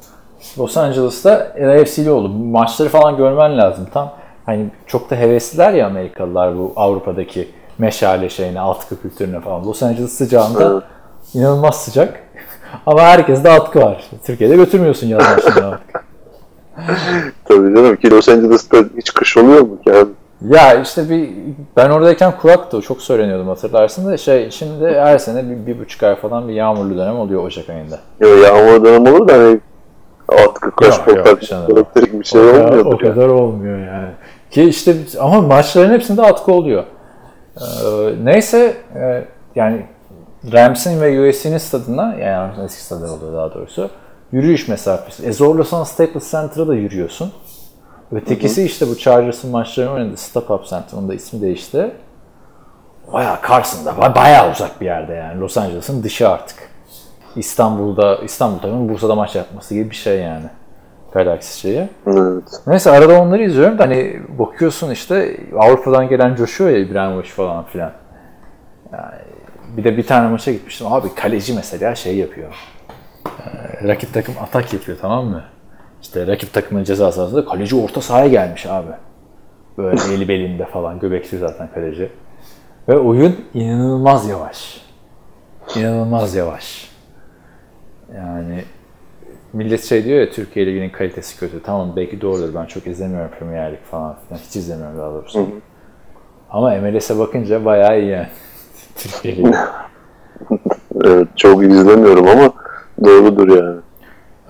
Los 0.58 0.76
Angeles'ta 0.76 1.52
LAFC'li 1.60 2.10
oldu. 2.10 2.28
Maçları 2.28 2.88
falan 2.88 3.16
görmen 3.16 3.58
lazım. 3.58 3.86
Tam 3.94 4.12
hani 4.46 4.66
çok 4.86 5.10
da 5.10 5.16
hevesliler 5.16 5.72
ya 5.72 5.86
Amerikalılar 5.86 6.58
bu 6.58 6.72
Avrupa'daki 6.76 7.48
meşale 7.78 8.28
şeyine, 8.28 8.60
atkı 8.60 9.02
kültürüne 9.02 9.40
falan. 9.40 9.64
Los 9.66 9.82
Angeles 9.82 10.12
sıcağında 10.12 10.72
Evet. 10.72 10.82
inanılmaz 11.34 11.84
sıcak. 11.84 12.20
Ama 12.86 13.00
herkeste 13.00 13.50
atkı 13.50 13.80
var. 13.80 14.04
Türkiye'de 14.26 14.56
götürmüyorsun 14.56 15.06
yaz 15.06 15.22
maçlarına 15.22 15.68
atkı. 15.68 16.00
Tabii 17.44 17.74
canım 17.74 17.96
ki 17.96 18.10
Los 18.10 18.28
Angeles'ta 18.28 18.78
hiç 18.96 19.14
kış 19.14 19.36
oluyor 19.36 19.60
mu 19.60 19.82
ki 19.82 19.92
abi? 19.92 20.10
Ya 20.48 20.82
işte 20.82 21.10
bir 21.10 21.30
ben 21.76 21.90
oradayken 21.90 22.32
kuraktı. 22.40 22.80
Çok 22.80 23.02
söyleniyordum 23.02 23.48
hatırlarsın 23.48 24.06
da 24.06 24.16
şey 24.16 24.50
şimdi 24.50 24.86
her 24.86 25.18
sene 25.18 25.50
bir, 25.50 25.66
bir 25.66 25.80
buçuk 25.80 26.02
ay 26.02 26.16
falan 26.16 26.48
bir 26.48 26.54
yağmurlu 26.54 26.98
dönem 26.98 27.16
oluyor 27.16 27.44
Ocak 27.44 27.68
ayında. 27.68 27.98
Ya 28.20 28.28
yağmur 28.28 28.84
dönem 28.84 29.14
olur 29.14 29.28
da 29.28 29.32
hani 29.32 29.60
atkı, 30.28 31.46
canım. 31.46 31.66
elektrik 31.72 32.20
bir 32.20 32.24
şey 32.24 32.40
o, 32.40 32.52
kadar, 32.52 32.64
olmuyordur. 32.64 32.92
o 32.92 32.98
kadar 32.98 33.28
olmuyor 33.28 33.78
yani. 33.78 34.08
Ki 34.50 34.62
işte 34.62 34.96
ama 35.20 35.40
maçların 35.40 35.92
hepsinde 35.92 36.22
atkı 36.22 36.52
oluyor. 36.52 36.84
Ee, 37.56 37.64
neyse 38.24 38.74
e, 38.94 39.24
yani 39.54 39.86
Rams'in 40.52 41.00
ve 41.00 41.28
USC'nin 41.30 41.58
stadına 41.58 42.14
yani 42.14 42.52
eski 42.64 42.82
stadı 42.82 43.10
oluyor 43.12 43.32
daha 43.32 43.54
doğrusu 43.54 43.90
yürüyüş 44.32 44.68
mesafesi. 44.68 45.26
E 45.26 45.32
zorlasan 45.32 45.84
Staples 45.84 46.30
Center'a 46.30 46.68
da 46.68 46.74
yürüyorsun. 46.74 47.32
Ötekisi 48.12 48.62
işte 48.64 48.88
bu 48.88 48.98
Chargers'ın 48.98 49.50
maçlarını 49.50 49.92
oynadı. 49.92 50.16
Stop 50.16 50.50
Up 50.50 50.64
Center. 50.66 50.98
Onun 50.98 51.08
da 51.08 51.14
ismi 51.14 51.42
değişti. 51.42 51.90
Bayağı 53.12 53.36
Carson'da. 53.48 53.90
ba- 53.90 54.14
Bayağı 54.14 54.50
uzak 54.52 54.80
bir 54.80 54.86
yerde 54.86 55.12
yani. 55.12 55.40
Los 55.40 55.56
Angeles'ın 55.58 56.02
dışı 56.02 56.28
artık. 56.28 56.56
İstanbul'da, 57.36 58.16
İstanbul 58.16 58.58
takımının 58.58 58.88
Bursa'da 58.88 59.14
maç 59.14 59.34
yapması 59.36 59.74
gibi 59.74 59.90
bir 59.90 59.94
şey 59.94 60.20
yani. 60.20 60.44
Galaxy 61.12 61.60
şeyi. 61.60 61.88
Evet. 62.06 62.44
Neyse 62.66 62.90
arada 62.90 63.20
onları 63.20 63.42
izliyorum 63.44 63.78
da 63.78 63.82
hani 63.82 64.20
bakıyorsun 64.38 64.90
işte 64.90 65.36
Avrupa'dan 65.58 66.08
gelen 66.08 66.34
coşuyor 66.34 66.70
ya 66.70 66.78
İbrahimovic 66.78 67.28
falan 67.28 67.64
filan. 67.64 67.92
Yani 68.92 69.14
bir 69.76 69.84
de 69.84 69.96
bir 69.96 70.06
tane 70.06 70.28
maça 70.28 70.52
gitmiştim. 70.52 70.86
Abi 70.86 71.14
kaleci 71.14 71.54
mesela 71.54 71.94
şey 71.94 72.16
yapıyor. 72.16 72.54
Ee, 73.26 73.88
rakip 73.88 74.14
takım 74.14 74.34
atak 74.42 74.72
yapıyor 74.72 74.98
tamam 75.00 75.26
mı? 75.26 75.44
İşte 76.02 76.26
rakip 76.26 76.52
takımın 76.52 76.84
ceza 76.84 77.12
sahasında 77.12 77.44
kaleci 77.44 77.76
orta 77.76 78.00
sahaya 78.00 78.28
gelmiş 78.28 78.66
abi. 78.66 78.92
Böyle 79.78 80.00
eli 80.14 80.28
belinde 80.28 80.64
falan. 80.64 80.98
Göbekli 80.98 81.38
zaten 81.38 81.68
kaleci. 81.74 82.10
Ve 82.88 82.98
oyun 82.98 83.36
inanılmaz 83.54 84.28
yavaş. 84.28 84.80
İnanılmaz 85.76 86.34
yavaş. 86.34 86.90
Yani 88.14 88.64
millet 89.52 89.84
şey 89.84 90.04
diyor 90.04 90.20
ya 90.20 90.30
Türkiye 90.30 90.66
Ligi'nin 90.66 90.90
kalitesi 90.90 91.38
kötü. 91.38 91.62
Tamam 91.62 91.96
belki 91.96 92.20
doğrudur. 92.20 92.54
Ben 92.54 92.64
çok 92.66 92.86
izlemiyorum 92.86 93.30
Premier 93.38 93.72
Lig 93.72 93.82
falan 93.90 94.16
filan. 94.28 94.40
Hiç 94.40 94.56
izlemiyorum 94.56 94.98
daha 94.98 95.10
doğrusu. 95.10 95.48
Ama 96.50 96.70
MLS'e 96.76 97.18
bakınca 97.18 97.64
bayağı 97.64 98.00
iyi 98.00 98.10
yani. 98.10 98.28
Ligi. 99.26 99.44
evet. 101.04 101.28
Çok 101.36 101.62
izlemiyorum 101.62 102.28
ama 102.28 102.52
doğrudur 103.04 103.48
yani. 103.48 103.80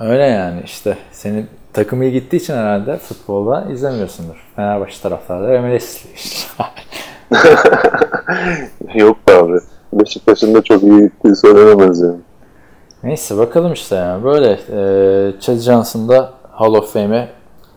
Öyle 0.01 0.23
yani 0.23 0.61
işte. 0.65 0.97
Senin 1.13 1.47
takım 1.73 2.03
iyi 2.03 2.13
gittiği 2.13 2.37
için 2.37 2.55
herhalde 2.55 2.97
futbolda 2.97 3.67
izlemiyorsundur. 3.73 4.47
Fenerbahçe 4.57 5.03
taraftarları 5.03 5.63
MLS 5.63 6.05
izliyor. 6.17 6.69
Yok 8.95 9.17
abi. 9.31 9.59
Beşiktaş'ın 9.93 10.55
da 10.55 10.63
çok 10.63 10.83
iyi 10.83 11.01
gittiği 11.01 11.37
söylenemez 11.37 12.01
yani. 12.01 12.21
Neyse 13.03 13.39
bakalım 13.39 13.73
işte 13.73 13.95
yani. 13.97 14.25
Böyle 14.25 14.51
e, 14.53 15.41
Chad 15.41 15.57
Johnson 15.57 16.09
da 16.09 16.33
Hall 16.51 16.75
of 16.75 16.93
Fame'e 16.93 17.29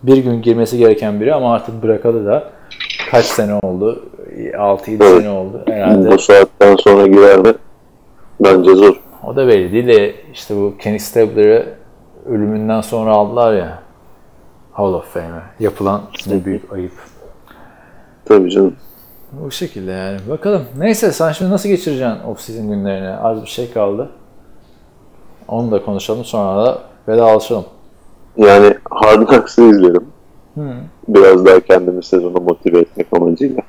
bir 0.03 0.17
gün 0.17 0.41
girmesi 0.41 0.77
gereken 0.77 1.21
biri 1.21 1.33
ama 1.33 1.53
artık 1.53 1.83
bırakalı 1.83 2.25
da 2.25 2.43
kaç 3.11 3.25
sene 3.25 3.53
oldu? 3.63 4.05
6-7 4.35 5.03
Evet. 5.03 5.17
sene 5.21 5.29
oldu 5.29 5.63
herhalde. 5.67 6.11
Bu 6.11 6.17
saatten 6.17 6.75
sonra 6.75 7.07
girer 7.07 7.39
mi? 7.39 7.53
Bence 8.39 8.75
zor. 8.75 9.01
O 9.23 9.35
da 9.35 9.47
belli 9.47 9.71
değil 9.71 9.87
de 9.87 10.15
işte 10.33 10.55
bu 10.55 10.73
Kenny 10.79 10.99
Stabler'ı 10.99 11.65
ölümünden 12.25 12.81
sonra 12.81 13.11
aldılar 13.11 13.53
ya 13.53 13.79
Hall 14.71 14.93
of 14.93 15.13
Fame'e. 15.13 15.41
Yapılan 15.63 16.01
ne 16.27 16.45
büyük 16.45 16.73
ayıp. 16.73 16.91
Tabii 18.25 18.51
canım. 18.51 18.75
Bu 19.31 19.51
şekilde 19.51 19.91
yani. 19.91 20.17
Bakalım. 20.29 20.61
Neyse 20.77 21.11
sen 21.11 21.31
şimdi 21.31 21.51
nasıl 21.51 21.69
geçireceksin 21.69 22.17
off-season 22.27 22.67
günlerini? 22.69 23.09
Az 23.17 23.41
bir 23.41 23.47
şey 23.47 23.71
kaldı. 23.73 24.09
Onu 25.47 25.71
da 25.71 25.85
konuşalım 25.85 26.25
sonra 26.25 26.65
da 26.65 26.79
vedalaşalım. 27.07 27.65
Yani 28.37 28.73
Hard 28.89 29.27
Knocks'ı 29.27 29.61
izlerim. 29.61 30.05
Biraz 31.07 31.45
daha 31.45 31.59
kendimi 31.59 32.03
sezona 32.03 32.39
motive 32.39 32.79
etmek 32.79 33.07
amacıyla. 33.11 33.61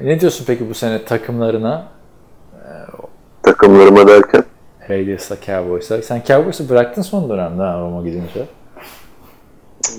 Ne 0.00 0.20
diyorsun 0.20 0.44
peki 0.46 0.70
bu 0.70 0.74
sene 0.74 1.04
takımlarına? 1.04 1.88
Takımlarıma 3.42 4.08
derken 4.08 4.44
Raiders'la 4.90 5.36
Cowboys'a. 5.46 6.02
Sen 6.02 6.22
Cowboys'u 6.26 6.68
bıraktın 6.68 7.02
son 7.02 7.30
dönemde 7.30 7.62
ha 7.62 7.80
Roma 7.80 8.02
gidince. 8.02 8.44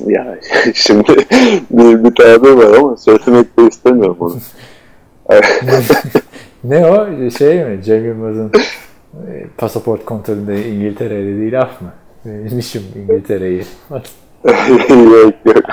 ya 0.05 0.39
şimdi 0.73 1.15
bir, 1.71 2.03
bir 2.03 2.15
tabir 2.15 2.49
var 2.49 2.77
ama 2.77 2.97
söylemek 2.97 3.59
de 3.59 3.67
istemiyorum 3.67 4.17
onu. 4.19 4.35
Ne 6.63 6.85
o? 6.85 7.29
Şey 7.29 7.65
mi? 7.65 7.83
Cem 7.83 8.05
Yılmaz'ın 8.05 8.51
e, 9.27 9.47
pasaport 9.57 10.05
kontrolünde 10.05 10.69
İngiltere 10.69 11.25
dediği 11.25 11.51
laf 11.51 11.81
mı? 11.81 11.89
Bilmişim 12.25 12.83
İngiltere'yi. 12.95 13.63
yok 14.89 15.33
yok. 15.45 15.63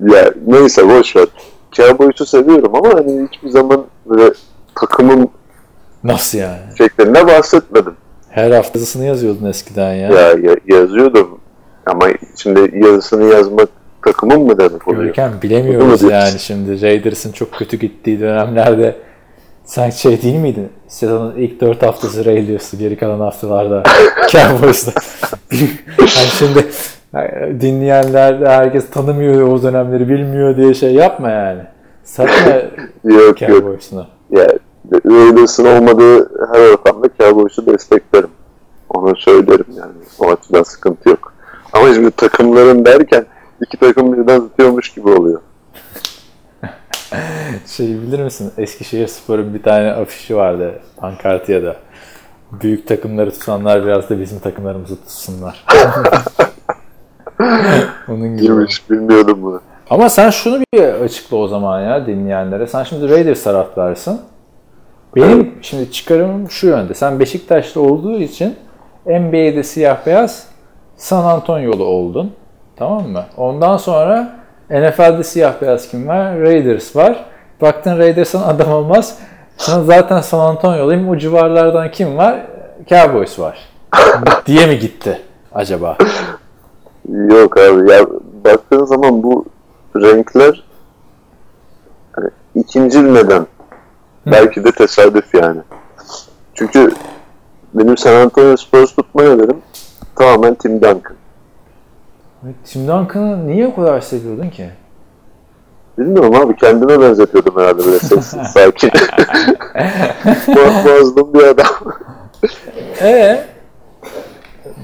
ya 0.00 0.32
neyse 0.46 0.88
boş 0.88 1.16
ver. 1.16 1.26
Cowboys'u 1.72 2.26
seviyorum 2.26 2.74
ama 2.74 2.94
hani 2.94 3.28
hiçbir 3.32 3.48
zaman 3.48 3.84
böyle 4.06 4.32
takımım 4.74 5.30
Nasıl 6.04 6.38
yani? 6.38 6.58
şeklinde 6.78 7.26
bahsetmedim. 7.26 7.94
Her 8.28 8.50
haftasını 8.50 9.04
yazıyordun 9.04 9.46
eskiden 9.46 9.94
ya. 9.94 10.08
Ya, 10.10 10.28
ya 10.30 10.56
yazıyordum 10.66 11.40
ama 11.86 12.06
şimdi 12.36 12.86
yazısını 12.86 13.24
yazmak 13.34 13.68
takımım 14.04 14.46
mı 14.46 14.58
demek 14.58 14.88
oluyor? 14.88 15.04
Görkem 15.04 15.32
bilemiyoruz 15.42 16.02
yani 16.02 16.10
diyorsun? 16.10 16.38
şimdi 16.38 16.82
Raiders'ın 16.82 17.32
çok 17.32 17.52
kötü 17.52 17.76
gittiği 17.76 18.20
dönemlerde 18.20 18.96
sen 19.64 19.90
şey 19.90 20.22
değil 20.22 20.34
miydin? 20.38 20.68
Sezonun 20.88 21.36
ilk 21.36 21.60
4 21.60 21.82
haftası 21.82 22.24
Raiders'ı 22.24 22.76
geri 22.76 22.96
kalan 22.98 23.20
haftalarda 23.20 23.82
Cowboys'da. 24.30 24.92
hani 25.98 26.28
şimdi 26.38 26.66
dinleyenler 27.60 28.40
de 28.40 28.48
herkes 28.48 28.90
tanımıyor 28.90 29.48
o 29.48 29.62
dönemleri 29.62 30.08
bilmiyor 30.08 30.56
diye 30.56 30.74
şey 30.74 30.94
yapma 30.94 31.30
yani. 31.30 31.62
Satma 32.04 32.52
Yok. 33.04 33.38
Cowboys'unu. 33.38 34.06
Ya 34.30 34.46
Raiders'ın 35.06 35.64
olmadığı 35.64 36.30
her 36.54 36.72
ortamda 36.72 37.08
Cowboys'u 37.18 37.66
desteklerim. 37.66 38.30
Onu 38.88 39.16
söylerim 39.16 39.66
yani. 39.76 39.92
O 40.18 40.30
açıdan 40.30 40.62
sıkıntı 40.62 41.08
yok. 41.08 41.34
Ama 41.72 41.94
şimdi 41.94 42.10
takımların 42.10 42.84
derken 42.84 43.24
iki 43.60 43.76
takım 43.76 44.12
birden 44.12 44.40
tutuyormuş 44.40 44.94
gibi 44.94 45.08
oluyor. 45.08 45.40
Şey 47.66 47.86
bilir 47.86 48.22
misin? 48.24 48.52
Eskişehir 48.58 49.06
Spor'un 49.06 49.54
bir 49.54 49.62
tane 49.62 49.92
afişi 49.92 50.36
vardı 50.36 50.72
Ankartya'da. 50.98 51.76
Büyük 52.52 52.88
takımları 52.88 53.32
tutanlar 53.32 53.86
biraz 53.86 54.10
da 54.10 54.20
bizim 54.20 54.38
takımlarımızı 54.38 54.96
tutsunlar. 54.96 55.64
Onun 58.08 58.36
gibi. 58.36 58.42
Girmiş 58.42 58.90
bilmiyordum 58.90 59.42
bunu. 59.42 59.60
Ama 59.90 60.08
sen 60.08 60.30
şunu 60.30 60.60
bir 60.74 60.82
açıkla 60.82 61.36
o 61.36 61.48
zaman 61.48 61.80
ya 61.80 62.06
dinleyenlere. 62.06 62.66
Sen 62.66 62.82
şimdi 62.82 63.08
Raiders 63.08 63.42
taraftarsın. 63.42 64.20
Benim 65.16 65.54
şimdi 65.62 65.92
çıkarımım 65.92 66.50
şu 66.50 66.66
yönde. 66.66 66.94
Sen 66.94 67.20
Beşiktaş'ta 67.20 67.80
olduğu 67.80 68.18
için 68.18 68.56
NBA'de 69.06 69.62
siyah 69.62 70.06
beyaz 70.06 70.46
San 70.96 71.24
Antonio'lu 71.24 71.84
oldun. 71.84 72.32
Tamam 72.76 73.08
mı? 73.08 73.24
Ondan 73.36 73.76
sonra 73.76 74.32
NFL'de 74.70 75.24
siyah 75.24 75.62
beyaz 75.62 75.88
kim 75.88 76.08
var? 76.08 76.40
Raiders 76.40 76.96
var. 76.96 77.24
Baktın 77.60 77.98
Raiders'ın 77.98 78.42
adam 78.42 78.72
olmaz. 78.72 79.18
Sana 79.56 79.84
zaten 79.84 80.20
San 80.20 80.38
Antonio'luyum. 80.38 81.08
O 81.08 81.16
civarlardan 81.16 81.90
kim 81.90 82.16
var? 82.16 82.46
Cowboys 82.88 83.38
var. 83.38 83.58
diye 84.46 84.66
mi 84.66 84.78
gitti 84.78 85.18
acaba? 85.54 85.96
Yok 87.08 87.56
abi 87.58 87.90
ya 87.92 88.06
baktığın 88.44 88.84
zaman 88.84 89.22
bu 89.22 89.44
renkler 89.96 90.64
hani 92.12 92.28
ikinci 92.54 93.14
neden. 93.14 93.46
Belki 94.26 94.64
de 94.64 94.72
tesadüf 94.72 95.34
yani. 95.34 95.60
Çünkü 96.54 96.92
benim 97.74 97.96
San 97.96 98.14
Antonio 98.14 98.56
Spurs 98.56 98.94
tutma 98.94 99.22
nedenim 99.22 99.62
tamamen 100.16 100.54
Tim 100.54 100.82
Duncan. 100.82 101.02
Tim 102.64 102.88
Duncan'ı 102.88 103.46
niye 103.46 103.66
o 103.66 103.74
kadar 103.74 104.00
seviyordun 104.00 104.48
ki? 104.50 104.70
Bilmiyorum 105.98 106.34
abi 106.34 106.56
kendime 106.56 107.00
benzetiyordum 107.00 107.54
herhalde 107.60 107.84
böyle 107.84 107.98
sessiz 107.98 108.40
sakin. 108.54 108.90
Boğazdım 110.84 111.34
bir 111.34 111.42
adam. 111.44 111.66
Ee, 113.00 113.44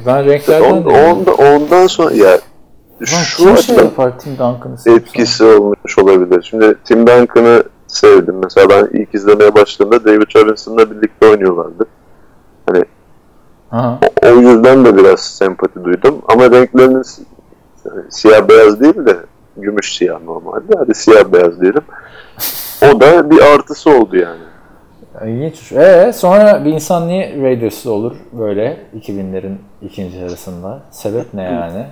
ben 0.08 0.24
renklerden 0.24 0.70
On, 0.70 0.84
de 0.84 0.88
onda, 0.88 1.34
ondan 1.34 1.86
sonra 1.86 2.14
ya 2.14 2.38
şu 3.04 3.16
şey 3.16 3.52
açıdan 3.52 3.84
yapar 3.84 4.18
Tim 4.18 4.32
Duncan'ı 4.32 4.96
etkisi 4.96 5.44
olmuş 5.44 5.98
olabilir. 5.98 6.46
Şimdi 6.50 6.74
Tim 6.84 7.06
Duncan'ı 7.06 7.62
sevdim. 7.86 8.34
Mesela 8.42 8.68
ben 8.68 8.98
ilk 9.00 9.14
izlemeye 9.14 9.54
başladığımda 9.54 10.04
David 10.04 10.36
Robinson'la 10.36 10.90
birlikte 10.90 11.26
oynuyorlardı. 11.26 11.86
Hani? 12.66 12.84
Aha. 13.70 13.98
o 14.22 14.28
yüzden 14.28 14.84
de 14.84 14.96
biraz 14.96 15.20
sempati 15.20 15.84
duydum. 15.84 16.22
Ama 16.28 16.50
renklerinin 16.50 17.04
yani 17.84 18.02
siyah 18.10 18.48
beyaz 18.48 18.80
değil 18.80 19.06
de 19.06 19.16
gümüş 19.56 19.96
siyah 19.96 20.22
normalde. 20.22 20.74
Hadi 20.78 20.94
siyah 20.94 21.32
beyaz 21.32 21.60
diyelim. 21.60 21.82
O 22.82 23.00
da 23.00 23.30
bir 23.30 23.40
artısı 23.54 23.90
oldu 23.90 24.16
yani. 24.16 24.47
İlginç. 25.26 25.72
Ee, 25.72 26.12
sonra 26.14 26.64
bir 26.64 26.72
insan 26.72 27.08
niye 27.08 27.42
Raiders'lı 27.42 27.92
olur 27.92 28.16
böyle 28.32 28.76
2000'lerin 29.00 29.54
ikinci 29.82 30.16
yarısında? 30.18 30.80
Sebep 30.90 31.34
ne 31.34 31.42
yani? 31.42 31.86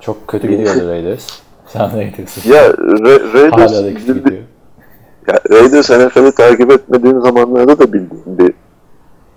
Çok 0.00 0.28
kötü 0.28 0.48
gidiyordu 0.48 0.88
Raiders. 0.88 1.28
Sen 1.66 1.96
Raiders'ı. 1.96 2.48
Ya 2.50 2.66
Ra- 2.66 3.32
Raiders, 3.34 3.72
Hala 3.72 3.84
da 3.84 3.94
kötü 3.94 4.18
gidiyor. 4.24 4.42
ya 5.28 5.34
Raiders 5.50 5.90
NFL'i 5.90 6.32
takip 6.34 6.70
etmediğim 6.72 7.20
zamanlarda 7.20 7.78
da 7.78 7.92
bildiğim 7.92 8.38
bir 8.38 8.54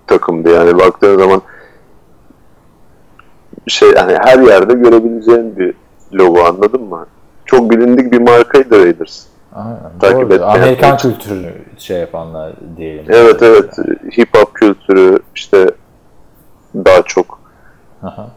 takımdı 0.06 0.50
yani 0.54 0.78
baktığın 0.78 1.18
zaman 1.18 1.42
şey 3.66 3.94
hani 3.94 4.16
her 4.24 4.38
yerde 4.38 4.74
görebileceğin 4.74 5.56
bir 5.58 5.74
logo 6.14 6.44
anladın 6.44 6.82
mı? 6.82 7.06
Çok 7.44 7.70
bilindik 7.70 8.12
bir 8.12 8.20
markaydı 8.20 8.84
Raiders. 8.84 9.22
Aynen, 9.54 9.78
Takip 10.00 10.30
doğru. 10.30 10.44
Amerikan 10.44 10.96
kültürünü 10.96 11.52
şey 11.78 12.00
yapanlar 12.00 12.52
diyelim. 12.76 13.04
Evet 13.08 13.42
evet 13.42 13.78
hip 14.18 14.36
hop 14.36 14.54
kültürü 14.54 15.18
işte 15.34 15.66
daha 16.74 17.02
çok 17.02 17.40
Aha. 18.02 18.30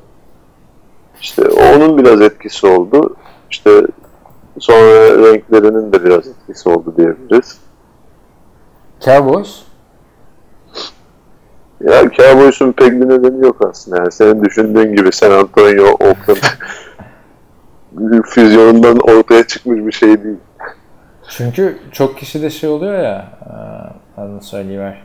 işte 1.21 1.41
onun 1.49 1.97
biraz 1.97 2.21
etkisi 2.21 2.67
oldu. 2.67 3.15
İşte 3.49 3.81
sonra 4.59 5.17
renklerinin 5.17 5.93
de 5.93 6.03
biraz 6.03 6.27
etkisi 6.27 6.69
oldu 6.69 6.93
diyebiliriz. 6.97 7.57
Cowboys? 9.05 9.61
Ya 11.81 12.11
Cowboys'un 12.11 12.71
pek 12.71 12.91
bir 12.91 13.09
nedeni 13.09 13.45
yok 13.45 13.67
aslında. 13.69 13.97
Yani 13.97 14.11
senin 14.11 14.43
düşündüğün 14.43 14.95
gibi 14.95 15.11
San 15.11 15.31
Antonio, 15.31 15.85
Oakland 15.85 16.37
füzyonundan 18.25 18.97
ortaya 18.97 19.47
çıkmış 19.47 19.85
bir 19.85 19.91
şey 19.91 20.23
değil. 20.23 20.37
Çünkü 21.29 21.79
çok 21.91 22.17
kişi 22.17 22.41
de 22.41 22.49
şey 22.49 22.69
oluyor 22.69 22.99
ya, 22.99 23.25
e, 23.45 24.21
adını 24.21 24.41
söyleyiver. 24.41 25.01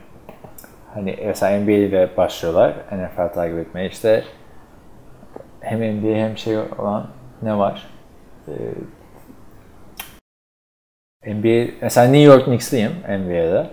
Hani 0.95 1.19
mesela 1.27 1.61
NBA 1.61 1.71
ile 1.71 2.11
başlıyorlar 2.17 2.75
NFL 2.93 3.35
takip 3.35 3.59
etmeye. 3.59 3.89
İşte 3.89 4.25
hem 5.61 5.81
NBA 5.81 6.17
hem 6.17 6.39
şey 6.39 6.59
olan 6.59 7.07
ne 7.43 7.59
var? 7.59 7.87
Ee, 8.49 8.53
NBA, 11.35 11.71
mesela 11.83 12.07
New 12.07 12.33
York 12.33 12.45
Knicks'liyim 12.45 12.93
NBA'de. 13.09 13.67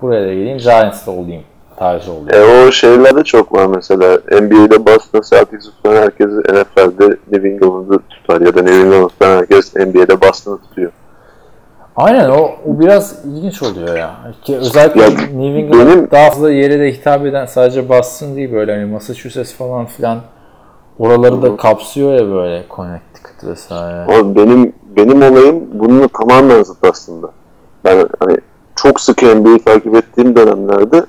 Buraya 0.00 0.26
da 0.26 0.34
geleyim 0.34 0.58
Giants'ta 0.58 1.10
olayım 1.10 1.42
tarzı 1.76 2.12
oluyor. 2.12 2.34
E 2.36 2.66
o 2.66 2.72
şeylerde 2.72 3.24
çok 3.24 3.52
var 3.52 3.66
mesela. 3.66 4.18
NBA'de 4.32 4.86
Boston 4.86 5.20
Celtics'i 5.30 5.70
tutan 5.70 5.96
herkes 5.96 6.30
NFL'de 6.30 7.16
New 7.32 7.48
England'ı 7.48 7.98
tutar 7.98 8.40
ya 8.40 8.54
da 8.54 8.62
New 8.62 8.80
England'ı 8.80 9.08
tutan 9.08 9.38
herkes 9.38 9.76
NBA'de 9.76 10.20
Boston'ı 10.20 10.58
tutuyor. 10.58 10.92
Aynen 11.96 12.30
o, 12.30 12.50
o 12.66 12.80
biraz 12.80 13.24
ilginç 13.24 13.62
oluyor 13.62 13.96
ya. 13.96 14.16
Ki 14.42 14.56
özellikle 14.56 15.02
Ya, 15.02 15.08
New 15.10 15.58
England 15.58 15.86
benim- 15.88 16.10
daha 16.10 16.30
fazla 16.30 16.50
yere 16.50 16.80
de 16.80 16.92
hitap 16.92 17.26
eden 17.26 17.46
sadece 17.46 17.88
Boston 17.88 18.36
değil 18.36 18.52
böyle 18.52 18.74
hani 18.74 18.84
Massachusetts 18.84 19.54
falan 19.54 19.86
filan 19.86 20.18
oraları 20.98 21.42
da 21.42 21.56
kapsıyor 21.56 22.12
ya 22.14 22.28
böyle 22.30 22.64
Connecticut 22.76 23.44
vesaire. 23.44 24.14
Ama 24.14 24.34
benim 24.34 24.72
benim 24.96 25.22
olayım 25.22 25.64
bununla 25.72 26.08
tamamen 26.08 26.62
zıt 26.62 26.84
aslında. 26.84 27.30
Ben 27.84 28.08
hani 28.20 28.36
çok 28.76 29.00
sık 29.00 29.22
NBA'yi 29.22 29.58
takip 29.58 29.94
ettiğim 29.94 30.36
dönemlerde 30.36 31.06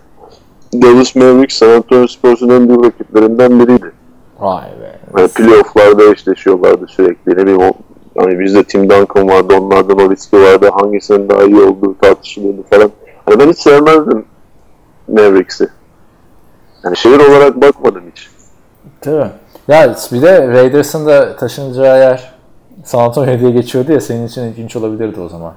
Dallas 0.74 1.16
Mavericks 1.16 1.58
San 1.58 1.70
Antonio 1.70 2.08
Spurs'un 2.08 2.50
en 2.50 2.70
büyük 2.70 2.86
rakiplerinden 2.86 3.60
biriydi. 3.60 3.92
Vay 4.40 4.64
be. 4.64 5.00
Hani 5.14 5.28
playoff'larda 5.28 6.04
eşleşiyorlardı 6.04 6.88
sürekli. 6.88 7.32
Ne 7.32 7.38
bileyim 7.38 7.62
hani 8.18 8.40
bizde 8.40 8.64
Tim 8.64 8.90
Duncan 8.90 9.30
vardı, 9.30 9.54
onlarda 9.60 9.94
Nowitzki 9.94 10.42
vardı. 10.42 10.70
Hangisinin 10.74 11.30
daha 11.30 11.44
iyi 11.44 11.60
olduğu 11.60 11.98
tartışılıyordu 11.98 12.64
falan. 12.70 12.92
Hani 13.26 13.40
ben 13.40 13.50
hiç 13.50 13.58
sevmezdim 13.58 14.26
Mavericks'i. 15.08 15.68
Yani 16.84 16.98
şehir 16.98 17.20
olarak 17.20 17.62
bakmadım 17.62 18.04
hiç. 18.12 18.30
Tabii. 19.02 19.30
Ya 19.68 19.96
bir 20.12 20.22
de 20.22 20.48
Raiders'ın 20.48 21.06
da 21.06 21.36
taşınacağı 21.36 22.00
yer 22.00 22.34
San 22.84 23.00
Antonio 23.00 23.40
diye 23.40 23.52
geçiyordu 23.52 23.92
ya 23.92 24.02
senin 24.02 24.28
için 24.28 24.42
ilginç 24.42 24.76
olabilirdi 24.76 25.20
o 25.20 25.30
zaman. 25.30 25.54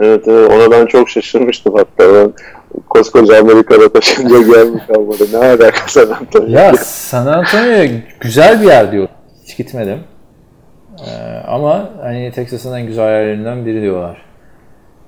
Evet 0.00 0.28
evet 0.28 0.50
ona 0.52 0.70
ben 0.70 0.86
çok 0.86 1.08
şaşırmıştım 1.08 1.74
hatta 1.74 2.14
ben 2.14 2.32
koskoca 2.88 3.40
Amerika'da 3.40 3.88
taşınacak 3.88 4.56
yer 4.56 4.66
mi 4.66 4.82
kalmadı 4.86 5.24
ne 5.32 5.38
alaka 5.38 5.88
San 5.88 6.10
Antonio? 6.10 6.48
Ya 6.48 6.74
San 6.74 7.26
Antonio 7.26 7.86
güzel 8.20 8.60
bir 8.60 8.66
yer 8.66 8.92
diyor. 8.92 9.08
Hiç 9.44 9.56
gitmedim. 9.56 9.98
Ee, 11.06 11.42
ama 11.46 11.90
hani 12.02 12.32
Texas'ın 12.32 12.74
en 12.76 12.86
güzel 12.86 13.04
yerlerinden 13.08 13.66
biri 13.66 13.82
diyorlar. 13.82 14.22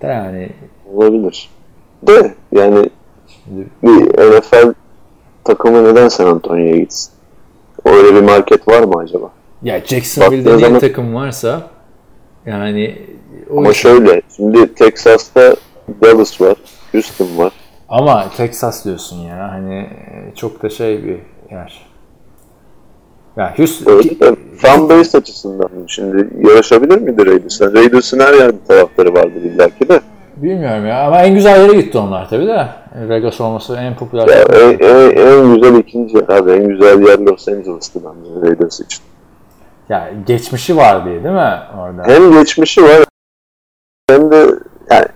Da 0.02 0.06
yani 0.06 0.48
Olabilir. 0.94 1.48
De 2.06 2.34
yani 2.52 2.90
şimdi 3.44 3.66
bir 3.82 4.18
NFL 4.38 4.72
takımı 5.44 5.84
neden 5.84 6.08
San 6.08 6.26
Antonio'ya 6.26 6.76
gitsin? 6.76 7.12
Öyle 7.84 8.14
bir 8.14 8.20
market 8.22 8.68
var 8.68 8.82
mı 8.82 8.98
acaba? 8.98 9.30
ya 9.62 9.80
Jacksonville'de 9.80 10.44
Baktığın 10.44 10.56
ne 10.58 10.66
zaman- 10.66 10.80
takım 10.80 11.14
varsa 11.14 11.62
yani 12.46 12.96
o 13.50 13.58
Ama 13.58 13.70
iş- 13.70 13.76
şöyle 13.76 14.22
şimdi 14.36 14.74
Texas'ta 14.74 15.56
Dallas 16.02 16.40
var, 16.40 16.56
Houston 16.92 17.38
var. 17.38 17.52
ama 17.88 18.28
Texas 18.36 18.84
diyorsun 18.84 19.16
ya 19.20 19.48
hani 19.52 19.88
çok 20.36 20.62
da 20.62 20.68
şey 20.70 21.04
bir 21.04 21.18
yer. 21.50 21.86
Ya 23.36 23.58
Houston 23.58 23.92
Öyle 23.92 24.20
de 24.20 24.36
fan 24.60 24.88
base 24.88 25.18
açısından 25.18 25.68
şimdi 25.86 26.48
yarışabilir 26.48 26.98
miydi 26.98 27.26
Raiders'la? 27.26 27.72
Raiders'ın 27.72 28.20
her 28.20 28.34
yerde 28.34 28.56
taraftarı 28.68 29.14
vardır 29.14 29.42
illaki 29.42 29.88
de. 29.88 30.00
bilmiyorum 30.36 30.86
ya 30.86 31.06
ama 31.06 31.22
en 31.22 31.34
güzel 31.34 31.60
yere 31.68 31.80
gitti 31.80 31.98
onlar 31.98 32.28
tabii 32.30 32.46
de. 32.46 32.66
Vegas 33.08 33.40
olması 33.40 33.76
en 33.76 33.96
popüler. 33.96 34.28
Ya, 34.28 34.42
en, 34.42 34.78
en, 34.78 35.26
en 35.26 35.54
güzel 35.54 35.74
ikinci 35.74 36.16
yer 36.16 36.28
abi. 36.28 36.50
En 36.50 36.68
güzel 36.68 37.02
yer 37.06 37.18
Los 37.18 37.48
Angeles'tı 37.48 38.00
bence 38.04 38.48
Raiders 38.48 38.80
için. 38.80 39.04
Ya 39.88 40.10
geçmişi 40.26 40.76
var 40.76 41.04
diye 41.04 41.24
değil 41.24 41.34
mi 41.34 41.58
orada? 41.78 42.02
Hem 42.06 42.32
geçmişi 42.32 42.82
var 42.82 43.04
hem 44.10 44.30
de 44.30 44.46
yani 44.90 45.06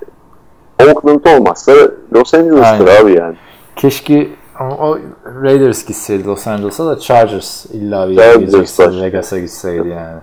Oakland 0.83 1.25
olmazsa 1.25 1.73
Los 2.13 2.35
Angeles'tır 2.35 2.87
Aynen. 2.87 3.03
abi 3.05 3.13
yani. 3.13 3.37
Keşke 3.77 4.29
ama 4.59 4.77
o 4.77 4.99
Raiders 5.43 5.87
gitseydi 5.87 6.25
Los 6.27 6.47
Angeles'a 6.47 6.87
da 6.87 6.99
Chargers 6.99 7.67
illa 7.67 8.09
bir 8.09 8.15
yere 8.17 8.37
gideceksin. 8.39 8.87
başka. 8.87 9.03
Vegas'a 9.03 9.39
gitseydi 9.39 9.89
yani. 9.89 10.21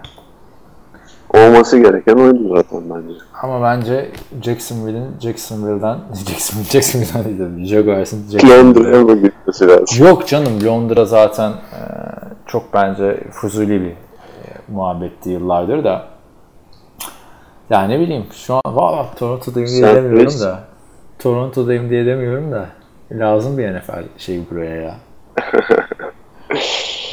Olması 1.33 1.77
gereken 1.77 2.13
oydu 2.17 2.55
zaten 2.55 2.81
bence. 2.89 3.13
Ama 3.43 3.63
bence 3.63 4.11
Jacksonville'in 4.41 5.19
Jacksonville'dan 5.21 5.99
Jacksonville, 6.29 6.69
Jacksonville'dan 6.69 7.25
değil 7.25 7.37
tabii. 7.39 7.65
Jaguars'ın 7.65 8.29
Jacksonville'den. 8.31 8.65
Londra'ya 8.67 9.01
mı 9.03 9.21
gitmesi 9.21 9.67
lazım? 9.67 10.05
Yok 10.05 10.27
canım 10.27 10.65
Londra 10.65 11.05
zaten 11.05 11.51
e, 11.51 11.79
çok 12.47 12.73
bence 12.73 13.23
fuzuli 13.31 13.81
bir 13.81 13.89
e, 13.91 13.95
muhabbetti 14.67 15.29
yıllardır 15.29 15.83
da. 15.83 16.05
Ya 17.69 17.83
ne 17.83 17.99
bileyim 17.99 18.25
şu 18.33 18.53
an 18.53 18.61
valla 18.65 19.05
Toronto'dayım 19.15 19.69
diye 19.69 19.95
demiyorum 19.95 20.39
da. 20.41 20.59
Toronto'dayım 21.19 21.89
diye 21.89 22.05
demiyorum 22.05 22.51
da. 22.51 22.65
Lazım 23.11 23.57
bir 23.57 23.73
NFL 23.73 24.03
şeyi 24.17 24.49
buraya 24.51 24.75
ya. 24.75 24.95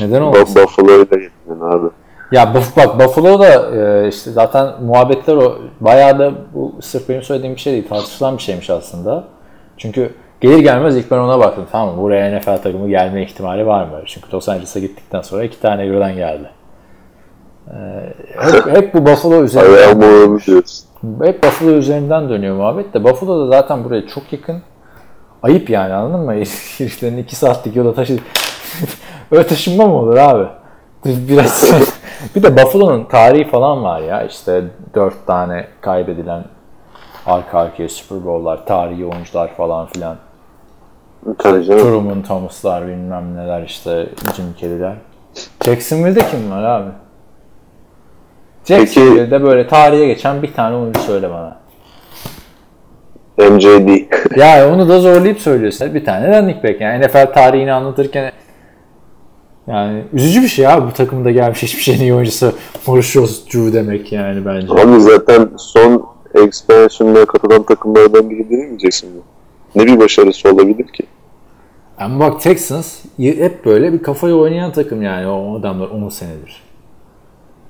Neden 0.00 0.22
olmasın? 0.22 0.62
Buffalo'yu 0.62 1.10
da 1.10 1.16
getirin 1.16 1.60
abi. 1.60 1.88
Ya 2.32 2.42
Buff- 2.44 2.76
bak 2.76 3.00
Buffalo 3.00 3.40
da 3.40 3.76
e, 3.76 4.08
işte 4.08 4.30
zaten 4.30 4.82
muhabbetler 4.82 5.36
o 5.36 5.58
bayağı 5.80 6.18
da 6.18 6.32
bu 6.54 6.74
sırf 6.80 7.08
benim 7.08 7.22
söylediğim 7.22 7.54
bir 7.54 7.60
şey 7.60 7.72
değil 7.72 7.88
tartışılan 7.88 8.36
bir 8.36 8.42
şeymiş 8.42 8.70
aslında. 8.70 9.24
Çünkü 9.76 10.14
gelir 10.40 10.58
gelmez 10.58 10.96
ilk 10.96 11.10
ben 11.10 11.18
ona 11.18 11.38
baktım 11.38 11.66
tamam 11.72 11.94
mı 11.94 12.02
buraya 12.02 12.38
NFL 12.38 12.62
takımı 12.62 12.88
gelme 12.88 13.22
ihtimali 13.22 13.66
var 13.66 13.84
mı? 13.84 14.00
Çünkü 14.06 14.32
Los 14.32 14.48
Angeles'a 14.48 14.80
gittikten 14.80 15.22
sonra 15.22 15.44
iki 15.44 15.60
tane 15.60 15.90
birden 15.90 16.16
geldi. 16.16 16.50
E, 17.68 17.76
hep, 18.38 18.66
hep 18.76 18.94
bu 18.94 19.06
Buffalo 19.06 19.42
üzerinden 19.44 20.38
hep 21.22 21.44
Buffalo 21.44 21.70
üzerinden 21.70 22.28
dönüyor 22.28 22.56
muhabbet 22.56 22.94
de 22.94 23.04
Buffalo 23.04 23.46
da 23.46 23.50
zaten 23.50 23.84
buraya 23.84 24.06
çok 24.06 24.32
yakın. 24.32 24.62
Ayıp 25.42 25.70
yani 25.70 25.94
anladın 25.94 26.24
mı? 26.24 26.32
Heriflerin 26.78 27.18
iki 27.18 27.36
saatlik 27.36 27.76
yola 27.76 27.94
taşı... 27.94 28.18
Öyle 29.30 29.46
taşınma 29.46 29.86
mı 29.86 29.94
olur 29.94 30.16
abi? 30.16 30.48
Biraz 31.04 31.72
bir 32.36 32.42
de 32.42 32.56
Buffalo'nun 32.56 33.04
tarihi 33.04 33.50
falan 33.50 33.84
var 33.84 34.00
ya 34.00 34.22
işte 34.22 34.64
dört 34.94 35.26
tane 35.26 35.66
kaybedilen 35.80 36.44
arka 37.26 37.58
arkaya 37.58 37.88
Super 37.88 38.24
Bowl'lar, 38.24 38.66
tarihi 38.66 39.06
oyuncular 39.06 39.54
falan 39.54 39.86
filan. 39.86 40.16
Tabii 41.38 41.64
canım. 41.64 41.82
Truman 41.82 42.22
Thomas'lar 42.22 42.86
bilmem 42.86 43.36
neler 43.36 43.62
işte 43.62 44.08
Jim 44.36 44.54
Kelly'ler. 44.58 44.94
Jacksonville'de 45.64 46.20
kim 46.30 46.50
var 46.50 46.62
abi? 46.62 46.90
Jacksonville'de 48.64 49.42
böyle 49.42 49.68
tarihe 49.68 50.06
geçen 50.06 50.42
bir 50.42 50.52
tane 50.52 50.76
oyuncu 50.76 51.00
söyle 51.00 51.30
bana. 51.30 51.56
MJD. 53.38 53.88
Ya 54.36 54.72
onu 54.74 54.88
da 54.88 55.00
zorlayıp 55.00 55.40
söylüyorsun. 55.40 55.94
Bir 55.94 56.04
tane 56.04 56.38
running 56.38 56.64
back 56.64 56.80
yani 56.80 57.06
NFL 57.06 57.32
tarihini 57.34 57.72
anlatırken 57.72 58.32
yani 59.66 60.02
üzücü 60.12 60.42
bir 60.42 60.48
şey 60.48 60.66
abi 60.66 60.86
bu 60.86 60.92
takımda 60.92 61.30
gelmiş 61.30 61.62
hiçbir 61.62 61.82
şeyin 61.82 62.00
iyi 62.00 62.14
oyuncusu 62.14 62.52
Maurice 62.86 63.20
Drew 63.20 63.72
demek 63.72 64.12
yani 64.12 64.46
bence. 64.46 64.72
Abi 64.72 65.00
zaten 65.00 65.48
son 65.56 66.06
expansion'ına 66.34 67.24
katılan 67.24 67.62
takımlardan 67.62 68.30
biri 68.30 68.50
değil 68.50 68.68
mi? 68.68 68.78
Ne 69.74 69.86
bir 69.86 69.98
başarısı 69.98 70.50
olabilir 70.50 70.86
ki? 70.86 71.04
Ama 71.98 72.18
bak 72.20 72.40
Texans 72.40 73.04
hep 73.18 73.64
böyle 73.64 73.92
bir 73.92 74.02
kafayı 74.02 74.34
oynayan 74.34 74.72
takım 74.72 75.02
yani 75.02 75.26
o 75.26 75.58
adamlar 75.58 75.88
10 75.88 76.08
senedir. 76.08 76.62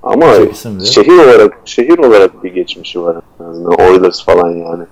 Ama 0.03 0.27
şehir 0.85 1.19
olarak 1.19 1.59
şehir 1.65 1.99
olarak 1.99 2.45
bir 2.45 2.55
geçmişi 2.55 3.03
var 3.03 3.17
en 3.41 3.45
azından. 3.45 3.73
Oilers 3.73 4.25
falan 4.25 4.51
yani. 4.51 4.85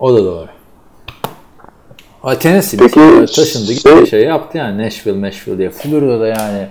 O 0.00 0.14
da 0.14 0.24
doğru. 0.24 0.46
Ama 2.22 2.38
Tennessee 2.38 2.78
Peki, 2.80 3.26
taşındı 3.36 3.72
gitti 3.72 3.88
şey- 3.88 4.06
şey 4.06 4.24
yaptı 4.24 4.58
yani 4.58 4.86
Nashville, 4.86 5.22
Nashville 5.22 5.58
diye. 5.58 5.70
Florida'da 5.70 6.26
yani 6.26 6.68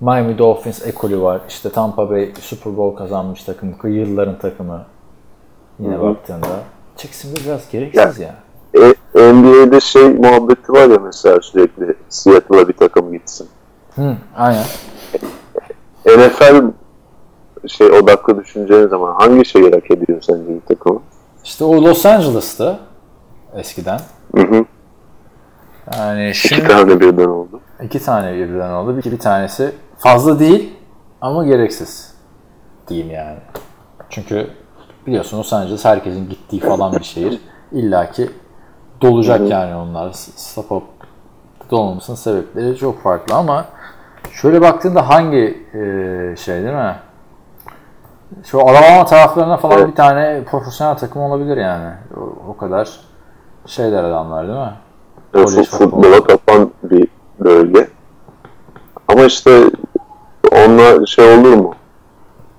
Miami 0.00 0.38
Dolphins 0.38 0.86
ekolü 0.86 1.20
var. 1.20 1.40
İşte 1.48 1.70
Tampa 1.70 2.10
Bay 2.10 2.32
Super 2.40 2.76
Bowl 2.76 2.98
kazanmış 2.98 3.44
takım. 3.44 3.74
Yılların 3.84 4.38
takımı. 4.38 4.86
Yine 5.78 6.00
baktığında. 6.02 6.46
Jacksonville 6.96 7.44
biraz 7.44 7.70
gereksiz 7.70 8.18
ya. 8.18 8.34
E, 8.74 8.94
NBA'de 9.32 9.80
şey 9.80 10.08
muhabbeti 10.08 10.72
var 10.72 10.90
ya 10.90 10.98
mesela 10.98 11.40
sürekli 11.40 11.94
Seattle'a 12.08 12.68
bir 12.68 12.72
takım 12.72 13.12
gitsin. 13.12 13.48
Hı, 13.94 14.16
aynen. 14.36 14.64
NFL 16.06 16.70
şey 17.68 17.86
odaklı 17.86 18.44
düşüneceğin 18.44 18.88
zaman 18.88 19.14
hangi 19.14 19.44
şehir 19.44 19.72
hak 19.72 19.90
ediyor 19.90 20.22
sence 20.22 20.48
bir 20.48 20.74
takımı? 20.74 21.00
İşte 21.46 21.64
o 21.64 21.82
Los 21.84 22.06
Angeles'tı 22.06 22.78
eskiden. 23.54 24.00
Hı 24.36 24.42
hı. 24.42 24.64
Yani 25.96 26.28
İki 26.28 26.48
şimdi 26.48 26.68
tane 26.68 27.00
birden 27.00 27.26
oldu. 27.26 27.60
iki 27.82 28.04
tane 28.04 28.34
birden 28.34 28.70
oldu. 28.70 28.96
Bir, 28.96 29.12
bir 29.12 29.18
tanesi 29.18 29.72
fazla 29.98 30.38
değil 30.38 30.72
ama 31.20 31.46
gereksiz 31.46 32.14
diyeyim 32.88 33.10
yani. 33.10 33.38
Çünkü 34.10 34.50
biliyorsun 35.06 35.38
Los 35.38 35.52
Angeles 35.52 35.84
herkesin 35.84 36.28
gittiği 36.28 36.60
falan 36.60 36.92
bir 36.92 37.04
şehir. 37.04 37.40
İlla 37.72 38.10
ki 38.10 38.30
dolacak 39.02 39.50
yani 39.50 39.74
onlar. 39.74 40.12
Stop 40.12 40.82
dolmamasının 41.70 42.16
sebepleri 42.16 42.76
çok 42.76 43.02
farklı 43.02 43.34
ama 43.34 43.64
şöyle 44.32 44.60
baktığında 44.60 45.08
hangi 45.08 45.66
e, 45.74 46.36
şey 46.36 46.62
değil 46.62 46.74
mi? 46.74 46.96
Şu 48.44 48.60
Alabama 48.60 49.04
taraflarına 49.04 49.56
falan 49.56 49.78
Evet. 49.78 49.88
bir 49.88 49.94
tane 49.94 50.44
profesyonel 50.50 50.96
takım 50.96 51.22
olabilir 51.22 51.56
yani. 51.56 51.90
O, 52.16 52.50
o 52.50 52.56
kadar 52.56 53.00
şeyler 53.66 54.04
adamlar 54.04 54.48
değil 54.48 54.58
mi? 54.58 54.72
Futbolu. 55.32 55.64
futbola 55.64 56.24
kapan 56.24 56.70
bir 56.82 57.08
bölge. 57.40 57.88
Ama 59.08 59.24
işte 59.24 59.70
onunla 60.52 61.06
şey 61.06 61.38
olur 61.38 61.56
mu? 61.56 61.74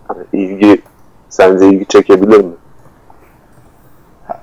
Hani 0.07 0.23
ilgi 0.33 0.81
sence 1.29 1.67
ilgi 1.67 1.85
çekebilir 1.85 2.43
mi? 2.43 2.53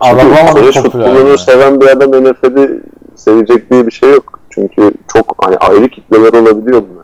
Alabama 0.01 0.51
popüler. 0.53 0.73
futbolunu 0.73 1.29
yani. 1.29 1.39
seven 1.39 1.81
bir 1.81 1.87
adam 1.87 2.11
NFL'i 2.25 2.81
sevecek 3.15 3.71
diye 3.71 3.87
bir 3.87 3.93
şey 3.93 4.11
yok. 4.11 4.41
Çünkü 4.51 4.93
çok 5.09 5.45
hani 5.45 5.57
ayrı 5.57 5.89
kitleler 5.89 6.33
olabiliyor 6.43 6.83
bunlar. 6.91 7.04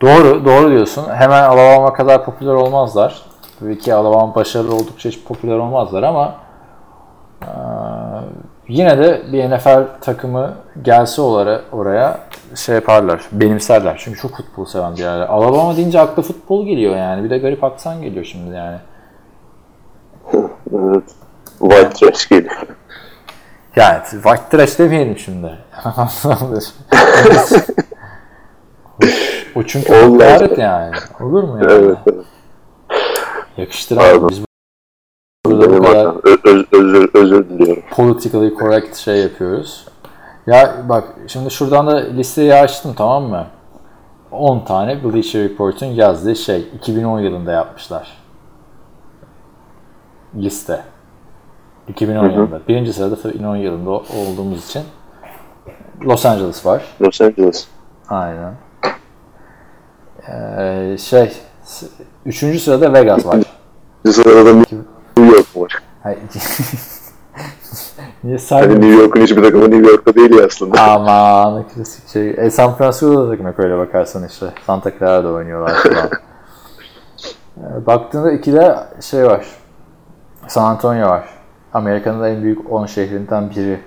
Doğru, 0.00 0.44
doğru 0.44 0.70
diyorsun. 0.70 1.04
Hemen 1.14 1.42
Alabama 1.42 1.92
kadar 1.92 2.24
popüler 2.24 2.52
olmazlar. 2.52 3.22
Tabii 3.60 3.78
ki 3.78 3.94
Alabama 3.94 4.34
başarılı 4.34 4.74
oldukça 4.74 5.08
hiç 5.08 5.24
popüler 5.24 5.56
olmazlar 5.56 6.02
ama 6.02 6.34
eee, 7.42 7.48
yine 8.68 8.98
de 8.98 9.22
bir 9.32 9.50
NFL 9.50 9.86
takımı 10.00 10.54
gelse 10.82 11.22
oraya, 11.22 11.60
oraya 11.72 12.20
şey 12.54 12.74
yaparlar, 12.74 13.20
benimserler. 13.32 13.96
Çünkü 14.04 14.20
çok 14.20 14.36
futbol 14.36 14.64
seven 14.64 14.92
bir 14.92 14.98
yerler. 15.02 15.26
Alabama 15.26 15.76
deyince 15.76 16.00
akla 16.00 16.22
futbol 16.22 16.66
geliyor 16.66 16.96
yani. 16.96 17.24
Bir 17.24 17.30
de 17.30 17.38
garip 17.38 17.64
aksan 17.64 18.02
geliyor 18.02 18.24
şimdi 18.24 18.56
yani. 18.56 18.78
Evet. 20.74 21.04
White 21.58 21.90
trash 21.90 22.28
geliyor. 22.28 22.56
Yani 23.76 24.00
white 24.10 24.42
trash 24.50 24.78
demeyelim 24.78 25.18
şimdi. 25.18 25.58
o 29.54 29.62
çünkü 29.62 29.92
hakaret 29.94 30.58
yani. 30.58 30.92
Olur 31.20 31.42
mu 31.42 31.58
yani? 31.58 31.72
Evet. 31.72 31.98
evet. 33.98 34.22
Biz 34.30 34.44
burada 35.46 35.76
bu 35.78 35.82
kadar 35.82 36.06
öz- 36.24 36.66
özür, 36.72 37.10
özür 37.14 37.48
diliyorum. 37.48 37.82
politically 37.90 38.54
correct 38.58 38.96
şey 38.96 39.16
yapıyoruz. 39.22 39.86
Ya 40.46 40.74
bak 40.88 41.04
şimdi 41.26 41.50
şuradan 41.50 41.86
da 41.86 41.96
listeyi 41.96 42.54
açtım 42.54 42.94
tamam 42.96 43.22
mı? 43.24 43.46
10 44.30 44.64
tane 44.64 45.04
Bleacher 45.04 45.42
Report'un 45.42 45.86
yazdığı 45.86 46.36
şey 46.36 46.68
2010 46.74 47.20
yılında 47.20 47.52
yapmışlar. 47.52 48.08
Liste. 50.34 50.82
2010 51.88 52.30
yılında. 52.30 52.60
Birinci 52.68 52.92
sırada 52.92 53.16
tabii 53.16 53.32
2010 53.32 53.56
yılında 53.56 53.90
olduğumuz 53.90 54.66
için 54.68 54.82
Los 56.04 56.26
Angeles 56.26 56.66
var. 56.66 56.82
Los 57.00 57.20
Angeles. 57.20 57.68
Aynen. 58.08 58.54
Ee, 60.28 60.96
şey 60.98 61.32
üçüncü 62.26 62.58
sırada 62.60 62.92
Vegas 62.92 63.26
var. 63.26 63.38
Bir 64.04 64.10
sırada 64.10 64.52
New 64.52 64.76
York 65.16 65.56
var. 65.56 65.72
Niye 68.24 68.36
Hani 68.36 68.38
saymıyorsun? 68.38 68.82
New 68.82 69.02
York'un 69.02 69.20
hiçbir 69.20 69.42
takımı 69.42 69.70
New 69.70 69.90
York'ta 69.90 70.14
değil 70.14 70.34
ya 70.34 70.46
aslında. 70.46 70.82
Aman 70.82 71.68
klasik 71.68 72.08
şey. 72.08 72.30
E, 72.30 72.50
San 72.50 72.74
Francisco'da 72.74 73.28
da 73.28 73.30
takım 73.30 73.64
öyle 73.64 73.78
bakarsan 73.78 74.26
işte. 74.26 74.46
Santa 74.66 74.98
Clara'da 74.98 75.28
oynuyorlar 75.28 75.74
falan. 75.74 76.10
E, 77.60 77.86
baktığında 77.86 78.32
ikide 78.32 78.76
şey 79.00 79.26
var. 79.26 79.46
San 80.48 80.64
Antonio 80.64 81.08
var. 81.08 81.28
Amerika'nın 81.74 82.24
en 82.24 82.42
büyük 82.42 82.72
10 82.72 82.86
şehrinden 82.86 83.50
biri 83.50 83.80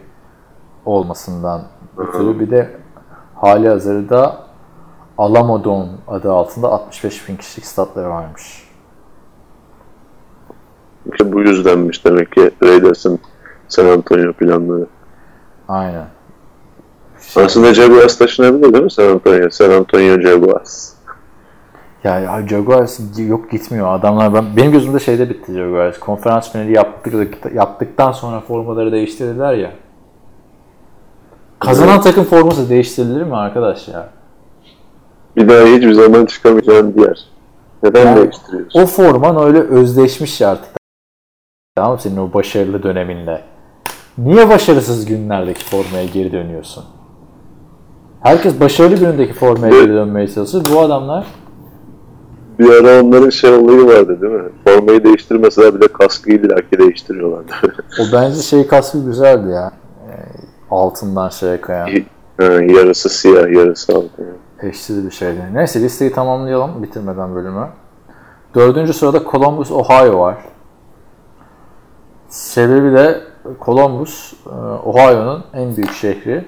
olmasından 0.86 1.62
ötürü 1.98 2.40
bir 2.40 2.52
de 2.52 2.70
hali 3.36 3.68
hazırda 3.70 4.43
Alamo 5.18 5.64
Dome 5.64 5.86
adı 6.08 6.32
altında 6.32 6.68
65 6.68 7.30
bin 7.30 7.36
kişilik 7.36 7.66
statları 7.66 8.10
varmış. 8.10 8.64
İşte 11.12 11.34
bu 11.34 11.40
yüzdenmiş 11.42 12.06
demek 12.06 12.32
ki 12.32 12.52
Raiders'ın 12.64 13.20
San 13.68 13.86
Antonio 13.86 14.34
planları. 14.34 14.88
Aynen. 15.68 16.06
Şey- 17.22 17.44
Aslında 17.44 17.74
Jaguars 17.74 18.18
taşınabilir 18.18 18.74
değil 18.74 18.84
mi 18.84 18.92
San 18.92 19.08
Antonio? 19.10 19.50
San 19.50 19.70
Antonio 19.70 20.20
Jaguars. 20.22 20.94
Ya, 22.04 22.20
ya 22.20 22.48
Jaguars 22.48 23.00
yok 23.18 23.52
gitmiyor 23.52 23.94
adamlar. 23.94 24.34
Ben, 24.34 24.46
benim 24.58 24.72
gözümde 24.72 25.00
şeyde 25.00 25.30
bitti 25.30 25.54
Jaguars. 25.54 26.00
Konferans 26.00 26.52
finali 26.52 26.74
yaptık, 26.74 27.38
yaptıktan 27.54 28.12
sonra 28.12 28.40
formaları 28.40 28.92
değiştirdiler 28.92 29.54
ya. 29.54 29.72
Kazanan 31.60 32.02
takım 32.02 32.24
forması 32.24 32.70
değiştirilir 32.70 33.24
mi 33.24 33.36
arkadaş 33.36 33.88
ya? 33.88 34.10
Bir 35.36 35.50
daha 35.50 35.66
hiçbir 35.66 35.94
zaman 35.94 36.26
çıkamayacağın 36.26 36.96
bir 36.96 37.02
yer. 37.02 37.28
Neden 37.84 38.06
Yani 38.06 38.22
değiştiriyorsun? 38.22 38.82
O 38.82 38.86
forman 38.86 39.44
öyle 39.48 39.60
özleşmiş 39.60 40.42
ya 40.42 40.50
artık. 40.50 40.72
Tamam 41.76 42.00
senin 42.00 42.18
o 42.18 42.34
başarılı 42.34 42.84
döneminle? 42.84 43.42
Niye 44.18 44.50
başarısız 44.50 45.06
günlerdeki 45.06 45.66
formaya 45.66 46.06
geri 46.06 46.32
dönüyorsun? 46.32 46.84
Herkes 48.22 48.60
başarılı 48.60 48.96
günündeki 48.96 49.34
formaya 49.34 49.70
geri 49.70 49.94
dönmeye 49.94 50.28
çalışır. 50.28 50.64
Bu 50.74 50.80
adamlar 50.80 51.28
bir 52.60 52.70
ara 52.70 53.04
onların 53.04 53.30
şey 53.30 53.54
olayı 53.54 53.86
vardı 53.86 54.22
değil 54.22 54.34
mi? 54.34 54.50
Formayı 54.68 55.04
değiştirmeseler 55.04 55.76
bile 55.76 55.88
kaskı 55.88 56.32
illaki 56.32 56.80
değiştiriyorlardı. 56.80 57.52
O 58.00 58.04
bence 58.14 58.42
şey 58.42 58.68
kaskı 58.68 59.06
güzeldi 59.06 59.50
ya. 59.52 59.72
Ee, 60.10 60.14
Altından 60.72 61.30
şeye 61.30 61.62
kayan. 61.62 61.88
Yarısı 62.70 63.10
siyah, 63.10 63.52
yarısı 63.52 63.94
altın. 63.94 64.26
Eşsiz 64.64 65.06
bir 65.06 65.12
şeydi. 65.12 65.42
Neyse 65.54 65.82
listeyi 65.82 66.12
tamamlayalım 66.12 66.84
bitirmeden 66.84 67.36
bölümü. 67.36 67.68
Dördüncü 68.56 68.94
sırada 68.94 69.24
Columbus, 69.32 69.72
Ohio 69.72 70.20
var. 70.20 70.38
Sebebi 72.30 72.94
de 72.94 73.22
Columbus, 73.66 74.34
e, 74.46 74.50
Ohio'nun 74.86 75.44
en 75.54 75.76
büyük 75.76 75.92
şehri. 75.92 76.46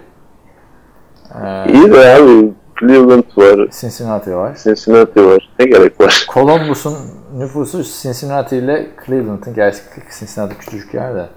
Ee, 1.44 1.74
İyi 1.74 1.92
de 1.92 2.16
abi 2.16 2.54
Cleveland 2.80 3.24
var, 3.38 3.70
Cincinnati 3.80 4.36
var. 4.36 4.58
Cincinnati 4.64 5.26
var. 5.26 5.50
Ne 5.60 5.66
gerek 5.66 6.02
var? 6.02 6.26
Columbus'un 6.34 6.96
nüfusu 7.38 7.84
Cincinnati 7.84 8.58
ile 8.58 8.88
Cleveland'ın, 9.06 9.54
gerçi 9.54 9.80
Cincinnati 10.20 10.58
küçücük 10.58 10.94
yer 10.94 11.16
de 11.16 11.30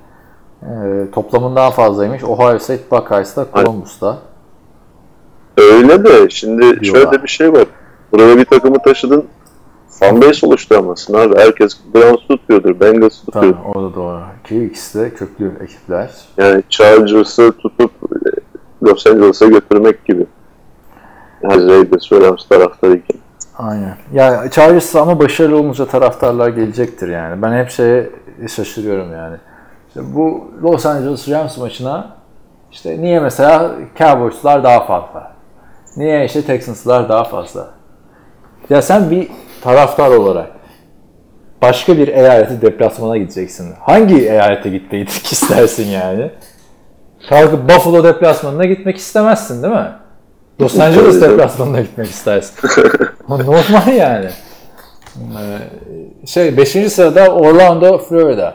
e, 0.62 1.10
toplamından 1.10 1.70
fazlaymış. 1.70 2.24
Ohio 2.24 2.58
State 2.58 2.90
Buckeyes 2.90 3.36
da 3.36 3.46
Columbus'ta. 3.54 4.18
Öyle 5.58 6.04
de 6.04 6.30
şimdi 6.30 6.80
Diyorlar. 6.80 7.02
şöyle 7.12 7.22
bir 7.22 7.28
şey 7.28 7.52
var. 7.52 7.64
Buraya 8.12 8.36
bir 8.36 8.44
takımı 8.44 8.82
taşıdın. 8.82 9.24
Fanbase 9.88 10.46
oluşturamazsın 10.46 11.14
abi. 11.14 11.38
Herkes 11.38 11.76
Browns 11.94 12.26
tutuyordur, 12.28 12.80
Bengals 12.80 13.24
tutuyor. 13.24 13.54
o 13.74 13.82
da 13.82 13.94
doğru. 13.94 14.20
Ki 14.44 14.64
ikisi 14.64 14.98
de 15.00 15.10
köklü 15.14 15.52
ekipler. 15.64 16.10
Yani 16.36 16.62
Chargers'ı 16.68 17.52
tutup 17.52 17.90
e, 17.90 18.28
Los 18.86 19.06
Angeles'a 19.06 19.46
götürmek 19.46 20.04
gibi. 20.04 20.26
Yani 21.42 21.68
Raiders 21.68 22.12
ve 22.12 22.20
Rams 22.20 22.48
taraftarıyken. 22.48 23.16
Aynen. 23.58 23.96
Ya 24.12 24.50
Chargers 24.50 24.96
ama 24.96 25.18
başarılı 25.20 25.56
olunca 25.56 25.86
taraftarlar 25.86 26.48
gelecektir 26.48 27.08
yani. 27.08 27.42
Ben 27.42 27.52
hep 27.64 27.70
şeye 27.70 28.10
şaşırıyorum 28.56 29.12
yani. 29.12 29.36
İşte 29.88 30.00
bu 30.14 30.50
Los 30.62 30.86
Angeles 30.86 31.28
Rams 31.28 31.58
maçına 31.58 32.16
işte 32.72 33.02
niye 33.02 33.20
mesela 33.20 33.70
Cowboys'lar 33.98 34.64
daha 34.64 34.86
fazla? 34.86 35.37
Niye 35.98 36.24
işte 36.24 36.42
Texans'lar 36.42 37.08
daha 37.08 37.24
fazla? 37.24 37.68
Ya 38.70 38.82
sen 38.82 39.10
bir 39.10 39.28
taraftar 39.62 40.10
olarak 40.10 40.50
başka 41.62 41.96
bir 41.96 42.08
eyalete 42.08 42.62
deplasmana 42.62 43.16
gideceksin. 43.16 43.74
Hangi 43.80 44.28
eyalete 44.28 44.70
gitmeyi 44.70 45.04
istersin 45.30 45.86
yani? 45.86 46.30
Kalkıp 47.28 47.68
Buffalo 47.70 48.04
deplasmanına 48.04 48.64
gitmek 48.64 48.96
istemezsin 48.96 49.62
değil 49.62 49.74
mi? 49.74 49.92
Los 50.60 50.78
Angeles 50.80 51.20
deplasmanına 51.22 51.80
gitmek 51.80 52.06
istersin. 52.06 52.68
Normal 53.28 53.92
yani. 53.96 54.28
Ee, 55.16 56.26
Şey 56.26 56.56
5. 56.56 56.68
sırada 56.92 57.34
Orlando, 57.34 57.98
Florida. 57.98 58.54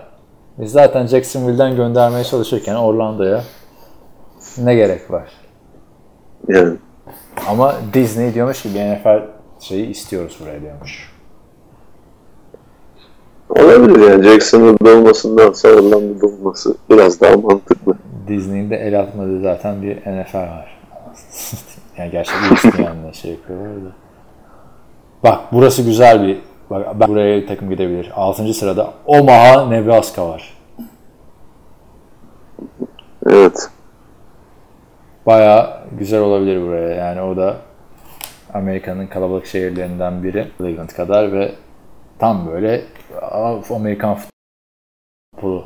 Biz 0.58 0.72
zaten 0.72 1.08
Jacksonville'den 1.08 1.76
göndermeye 1.76 2.24
çalışırken 2.24 2.76
Orlando'ya 2.76 3.44
ne 4.58 4.76
gerek 4.76 5.12
var? 5.12 5.30
Yani 6.48 6.78
Ama 7.50 7.76
Disney 7.94 8.34
diyormuş 8.34 8.62
ki 8.62 8.70
NFL 8.70 9.22
şeyi 9.60 9.88
istiyoruz 9.88 10.38
buraya 10.42 10.62
diyormuş. 10.62 11.14
olabilir 13.50 14.10
yani 14.10 14.24
Jacksonville'da 14.24 14.98
olmasındansa 14.98 15.68
Orlando'da 15.68 16.26
olması 16.26 16.76
biraz 16.90 17.22
daha 17.22 17.38
mantıklı. 17.38 17.94
Disney'in 18.28 18.70
de 18.70 18.76
el 18.76 19.00
atmadığı 19.00 19.42
zaten 19.42 19.82
bir 19.82 19.98
NFL 19.98 20.36
var. 20.36 20.80
yani 21.98 22.12
gerçekten 22.12 22.54
ESPN'le 22.54 23.14
şey 23.14 23.32
yapıyorlar 23.32 23.76
da. 23.76 23.92
Bak 25.24 25.40
burası 25.52 25.84
güzel 25.84 26.28
bir 26.28 26.38
bak 26.70 27.00
ben 27.00 27.10
buraya 27.10 27.46
takım 27.46 27.70
gidebilir. 27.70 28.12
6. 28.16 28.54
sırada 28.54 28.94
Omaha, 29.06 29.66
Nebraska 29.66 30.30
var. 30.30 30.58
Evet. 33.26 33.70
Baya 35.26 35.84
güzel 36.00 36.22
olabilir 36.22 36.62
buraya. 36.62 36.90
Yani 36.90 37.22
o 37.22 37.38
da 37.38 37.56
Amerika'nın 38.54 39.08
kalabalık 39.08 39.46
şehirlerinden 39.46 40.24
biri. 40.24 40.48
Cleveland 40.58 40.90
kadar 40.90 41.32
ve 41.32 41.52
tam 42.20 42.48
böyle 42.48 42.82
Amerikan 43.76 44.18
futbolu 45.34 45.66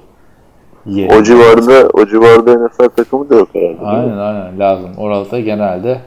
yeri. 0.85 1.15
O 1.15 1.23
civarda 1.23 1.89
o 1.93 2.05
civarda 2.05 2.65
NFL 2.65 2.89
takımı 2.89 3.29
da 3.29 3.35
yok 3.35 3.49
herhalde. 3.53 3.85
Aynen 3.85 4.17
aynen 4.17 4.59
lazım. 4.59 4.91
Orada 4.97 5.39
genelde 5.39 6.01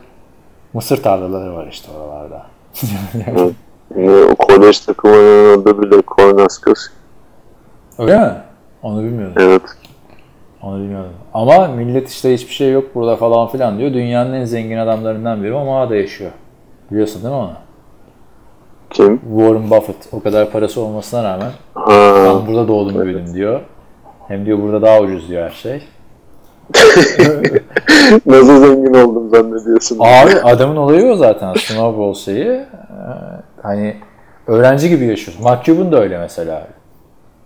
mısır 0.72 1.02
tarlaları 1.02 1.54
var 1.54 1.66
işte 1.70 1.92
oralarda. 1.92 2.46
Evet. 3.26 3.54
Yine 3.96 4.10
o 4.10 4.34
kolej 4.34 4.80
takımının 4.80 5.58
orada 5.58 5.82
bile 5.82 6.02
Cornhuskers. 6.16 6.80
Öyle 7.98 8.18
mi? 8.18 8.32
Onu 8.82 9.02
bilmiyordum. 9.02 9.42
Evet. 9.42 9.62
Onu 10.62 10.77
bilmiyordum. 10.77 11.12
Ama 11.35 11.68
millet 11.68 12.09
işte 12.09 12.35
hiçbir 12.35 12.53
şey 12.53 12.73
yok 12.73 12.94
burada 12.94 13.16
falan 13.16 13.49
filan 13.49 13.79
diyor. 13.79 13.92
Dünyanın 13.92 14.33
en 14.33 14.44
zengin 14.44 14.77
adamlarından 14.77 15.42
biri 15.42 15.55
Omaha'da 15.55 15.96
yaşıyor. 15.96 16.31
Biliyorsun 16.90 17.23
değil 17.23 17.35
mi 17.35 17.40
onu? 17.40 17.53
Kim? 18.90 19.18
Warren 19.18 19.70
Buffett 19.70 20.09
o 20.12 20.23
kadar 20.23 20.51
parası 20.51 20.81
olmasına 20.81 21.25
rağmen 21.25 21.51
Ha. 21.75 22.14
ben 22.27 22.46
burada 22.46 22.68
doğdum 22.68 23.03
büyüdüm 23.03 23.35
diyor. 23.35 23.61
Hem 24.29 24.46
diyor 24.46 24.62
burada 24.62 24.83
daha 24.83 25.01
ucuz 25.01 25.29
diyor 25.29 25.42
her 25.44 25.51
şey. 25.51 25.83
Nasıl 28.27 28.66
zengin 28.66 28.94
oldum 28.94 29.31
zannediyorsun? 29.31 29.99
Abi 30.01 30.31
adamın 30.44 30.77
olayı 30.77 31.12
o 31.12 31.16
zaten 31.16 31.55
Snowball 31.55 32.14
şeyi. 32.14 32.46
Ee, 32.46 32.66
hani 33.62 33.96
öğrenci 34.46 34.88
gibi 34.88 35.05
yaşıyorsun. 35.05 35.46
Cuban 35.64 35.92
da 35.92 36.01
öyle 36.01 36.18
mesela. 36.18 36.66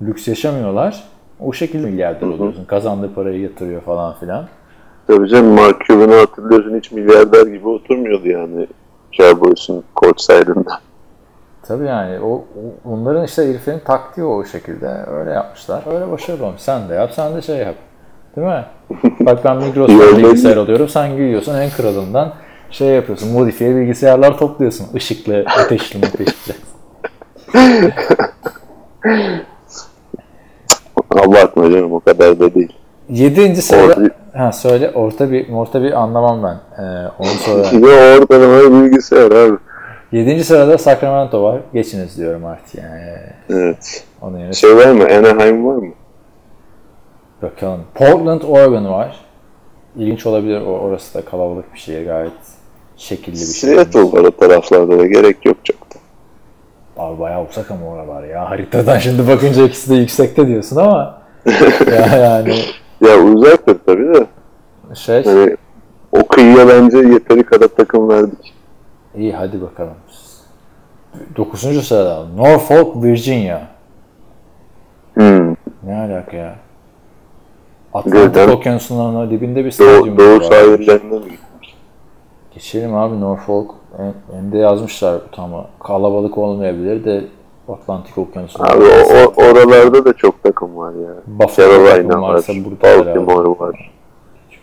Lüks 0.03 0.29
yaşamıyorlar. 0.29 1.05
O 1.41 1.53
şekilde 1.53 1.87
milyarder 1.87 2.27
oluyorsun. 2.27 2.65
Kazandığı 2.65 3.15
parayı 3.15 3.41
yatırıyor 3.41 3.83
falan 3.83 4.15
filan. 4.21 4.49
Tabii 5.07 5.29
canım 5.29 5.47
Mark 5.47 5.85
Cuban'ı 5.85 6.15
hatırlıyorsun 6.15 6.77
hiç 6.77 6.93
milyarder 6.93 7.47
gibi 7.47 7.69
oturmuyordu 7.69 8.29
yani. 8.29 8.67
Cowboys'un 9.13 9.85
coach 9.97 10.21
side'ında. 10.21 10.81
Tabii 11.63 11.87
yani 11.87 12.21
o, 12.21 12.45
onların 12.85 13.25
işte 13.25 13.49
heriflerin 13.49 13.79
taktiği 13.79 14.25
o 14.25 14.45
şekilde. 14.45 14.89
Öyle 15.07 15.31
yapmışlar. 15.31 15.83
Öyle 15.95 16.11
başarılı 16.11 16.47
olmuş. 16.47 16.61
Sen 16.61 16.89
de 16.89 16.95
yap, 16.95 17.11
sen 17.13 17.37
de 17.37 17.43
şey 17.43 17.57
yap. 17.57 17.75
Değil 18.37 18.47
mi? 18.47 18.65
Bak 19.21 19.45
ben 19.45 19.57
Migros'tan 19.57 20.19
bilgisayar 20.19 20.57
alıyorum. 20.57 20.89
Sen 20.89 21.11
gidiyorsun 21.11 21.55
en 21.55 21.71
kralından 21.71 22.33
şey 22.71 22.89
yapıyorsun. 22.89 23.33
Modifiye 23.33 23.77
bilgisayarlar 23.77 24.39
topluyorsun. 24.39 24.87
Işıklı, 24.95 25.45
ateşli, 25.59 26.01
ateşli. 26.07 26.55
Abartma 31.21 31.71
canım 31.71 31.93
o 31.93 32.01
kadar 32.01 32.41
da 32.41 32.55
değil. 32.55 32.73
Yedinci 33.09 33.63
sırada... 33.63 33.93
Orta- 33.95 34.11
Ha 34.39 34.53
söyle. 34.53 34.91
Orta 34.95 35.31
bir, 35.33 35.53
orta 35.53 35.83
bir 35.83 35.93
anlamam 36.03 36.43
ben. 36.43 36.83
Ee, 36.85 37.09
onu 37.19 37.27
sonra. 37.29 37.89
Ya 37.89 38.19
ortalama 38.19 38.83
bilgisayar 38.85 39.31
abi. 39.33 39.57
Yedinci 40.13 40.45
sırada 40.45 40.79
Sacramento 40.79 41.43
var. 41.43 41.61
Geçiniz 41.75 42.19
diyorum 42.19 42.45
artık 42.45 42.75
yani. 42.75 43.01
Evet. 43.51 44.05
Onun 44.23 44.39
yerine 44.39 44.53
Şey 44.53 44.77
var 44.77 44.87
mı? 44.93 45.05
Anaheim 45.05 45.67
var 45.67 45.77
mı? 45.77 45.93
bakalım. 47.43 47.81
Portland, 47.95 48.43
Oregon 48.43 48.85
var. 48.93 49.17
İlginç 49.97 50.27
olabilir. 50.27 50.61
O, 50.61 50.65
orası 50.79 51.15
da 51.19 51.25
kalabalık 51.25 51.75
bir 51.75 51.79
şehir. 51.79 52.07
Gayet 52.07 52.33
şekilli 52.97 53.33
bir 53.35 53.39
şehir. 53.39 53.75
Seattle 53.75 54.03
var 54.03 54.25
o 54.25 54.31
taraflarda 54.31 54.99
da 54.99 55.07
gerek 55.07 55.47
yok 55.47 55.57
çok. 55.65 55.77
Abi 56.97 57.21
bayağı 57.21 57.45
uzak 57.49 57.71
ama 57.71 57.87
oralar 57.87 58.25
ya. 58.25 58.51
Haritadan 58.51 58.99
şimdi 58.99 59.29
bakınca 59.29 59.65
ikisi 59.65 59.91
de 59.91 59.95
yüksekte 59.95 60.47
diyorsun 60.47 60.77
ama 60.77 61.23
ya 61.91 62.07
yani 62.19 62.55
Ya 63.01 63.19
uzaktır 63.19 63.79
tabii 63.87 64.15
de. 64.15 64.27
şey 64.95 65.25
Hani 65.25 65.57
o 66.13 66.27
kıyıya 66.29 66.69
bence 66.69 66.99
yeteri 66.99 67.43
kadar 67.43 67.69
takım 67.69 68.09
verdik. 68.09 68.55
iyi 69.17 69.33
hadi 69.33 69.63
bakalım. 69.63 69.95
Dokuzuncu 71.37 71.83
sırada 71.83 72.27
Norfolk, 72.37 73.05
Virginia. 73.05 73.61
Hmm. 75.15 75.51
Ne 75.83 75.95
alaka 75.97 76.37
ya? 76.37 76.55
Atlantik? 77.95 78.49
Okyanusu'nun 78.49 79.31
dibinde 79.31 79.65
bir 79.65 79.71
stadyum 79.71 80.19
Doğu, 80.19 80.41
doğu 80.41 80.71
mi 80.79 80.79
gittik? 81.31 81.77
Geçelim 82.55 82.95
abi 82.95 83.21
Norfolk. 83.21 83.71
Hem, 83.97 84.53
de 84.53 84.59
yazmışlar 84.59 85.21
tam 85.33 85.67
kalabalık 85.83 86.39
olmayabilir 86.39 87.05
de 87.05 87.25
Atlantik 87.69 88.19
Okyanusu'nun 88.19 88.65
Abi 88.69 88.85
o, 88.85 89.15
o- 89.17 89.45
oralarda 89.45 90.05
da 90.05 90.13
çok 90.13 90.43
takım 90.43 90.77
var 90.77 90.93
ya. 90.93 91.47
Carolina 91.57 92.23
var. 92.23 92.35
Baltimore 92.83 93.49
var, 93.61 93.91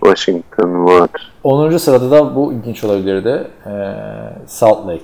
Washington 0.03 0.85
var. 0.85 1.09
10. 1.43 1.77
sırada 1.77 2.11
da 2.11 2.35
bu 2.35 2.53
ilginç 2.53 2.83
olabilirdi. 2.83 3.47
Ee, 3.65 3.71
Salt 4.47 4.87
Lake. 4.87 5.01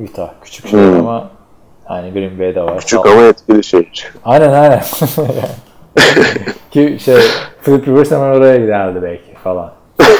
Utah. 0.00 0.28
Küçük 0.42 0.66
şehir 0.68 0.82
Hmm. 0.88 0.98
ama 1.00 1.30
yani 1.90 2.12
Green 2.12 2.38
Bay'de 2.38 2.62
var. 2.62 2.78
Küçük 2.78 3.00
Salt- 3.00 3.12
ama 3.12 3.22
etkili 3.22 3.64
şehir. 3.64 4.12
Aynen 4.24 4.52
aynen. 4.52 4.82
Ki 6.70 6.96
şey 7.00 7.16
Philip 7.64 7.88
Rivers 7.88 8.10
hemen 8.10 8.30
oraya 8.34 8.56
giderdi 8.56 9.02
belki 9.02 9.34
falan. 9.44 9.72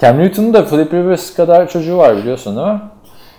Cam 0.00 0.18
Newton'un 0.18 0.54
da 0.54 0.64
Philip 0.66 0.94
Rivers 0.94 1.34
kadar 1.34 1.68
çocuğu 1.68 1.96
var 1.98 2.16
biliyorsun 2.16 2.56
değil 2.56 2.66
mi? 2.66 2.80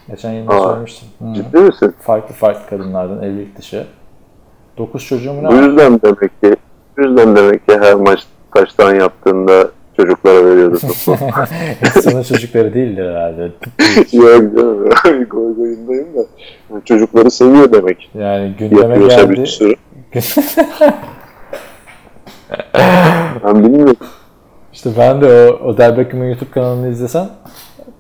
Geçen 0.10 0.48
Aa. 0.48 0.64
söylemiştim. 0.64 1.08
Hı. 1.20 1.34
Ciddi 1.34 1.58
misin? 1.58 1.94
Farklı 2.02 2.36
farklı 2.36 2.70
kadınlardan 2.70 3.24
evlilik 3.24 3.58
dışı. 3.58 3.86
9 4.78 5.06
çocuğum 5.06 5.34
Bu 5.38 5.44
ne 5.44 5.48
var? 5.48 5.64
yüzden 5.64 6.02
demek 6.02 6.42
ki 6.42 6.56
bu 6.98 7.02
yüzden 7.02 7.36
demek 7.36 7.68
ki 7.68 7.78
her 7.80 7.94
maç 7.96 8.20
taştan 8.56 8.96
yaptığında 8.96 9.68
çocuklara 9.98 10.46
veriyordu 10.46 10.78
topu. 10.82 11.18
Sana 12.02 12.24
çocukları 12.24 12.74
değildir 12.74 13.06
herhalde. 13.10 13.42
Yok 14.12 14.56
canım. 14.58 14.90
Gol 15.30 15.56
goyundayım 15.56 16.08
da. 16.16 16.22
Çocukları 16.86 17.32
seviyor 17.32 17.72
demek. 17.72 18.10
Yani 18.14 18.54
gündeme 18.60 18.82
Yapıyorsa 18.94 19.30
bir 19.30 19.36
geldi. 19.36 19.48
sürü. 19.48 19.76
Ben 23.44 23.64
bilmiyorum. 23.64 23.96
İşte 24.78 24.90
ben 24.98 25.22
de 25.22 25.26
o 25.28 25.68
Odell 25.68 25.98
Beckham'ın 25.98 26.26
YouTube 26.26 26.52
kanalını 26.52 26.90
izlesem 26.90 27.30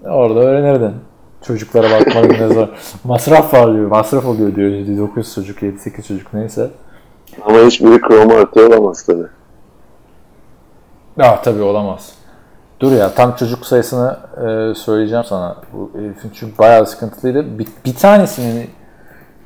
orada 0.06 0.40
öğrenirdin. 0.40 0.94
Çocuklara 1.42 1.92
bakmanın 1.92 2.30
ne 2.30 2.54
zor. 2.54 2.68
Masraf 3.04 3.54
var 3.54 3.74
diyor. 3.74 3.88
Masraf 3.88 4.26
oluyor 4.26 4.56
diyor. 4.56 4.72
9 4.98 5.36
çocuk, 5.36 5.62
7-8 5.62 6.08
çocuk 6.08 6.34
neyse. 6.34 6.70
Ama 7.42 7.58
hiçbiri 7.58 8.02
Chrome 8.02 8.34
artı 8.34 8.68
olamaz 8.68 9.06
tabii. 9.06 9.28
Ya 11.18 11.42
tabii 11.42 11.62
olamaz. 11.62 12.16
Dur 12.80 12.92
ya 12.92 13.13
tam 13.13 13.36
çocuk 13.36 13.66
sayısını 13.66 14.20
e, 14.38 14.76
söyleyeceğim 14.76 15.24
sana. 15.24 15.58
Bu 15.74 15.92
herifin 15.96 16.32
çünkü 16.34 16.58
bayağı 16.58 16.86
sıkıntılıydı. 16.86 17.60
Bir, 17.60 17.68
bir 17.86 17.96
tanesinin 17.96 18.70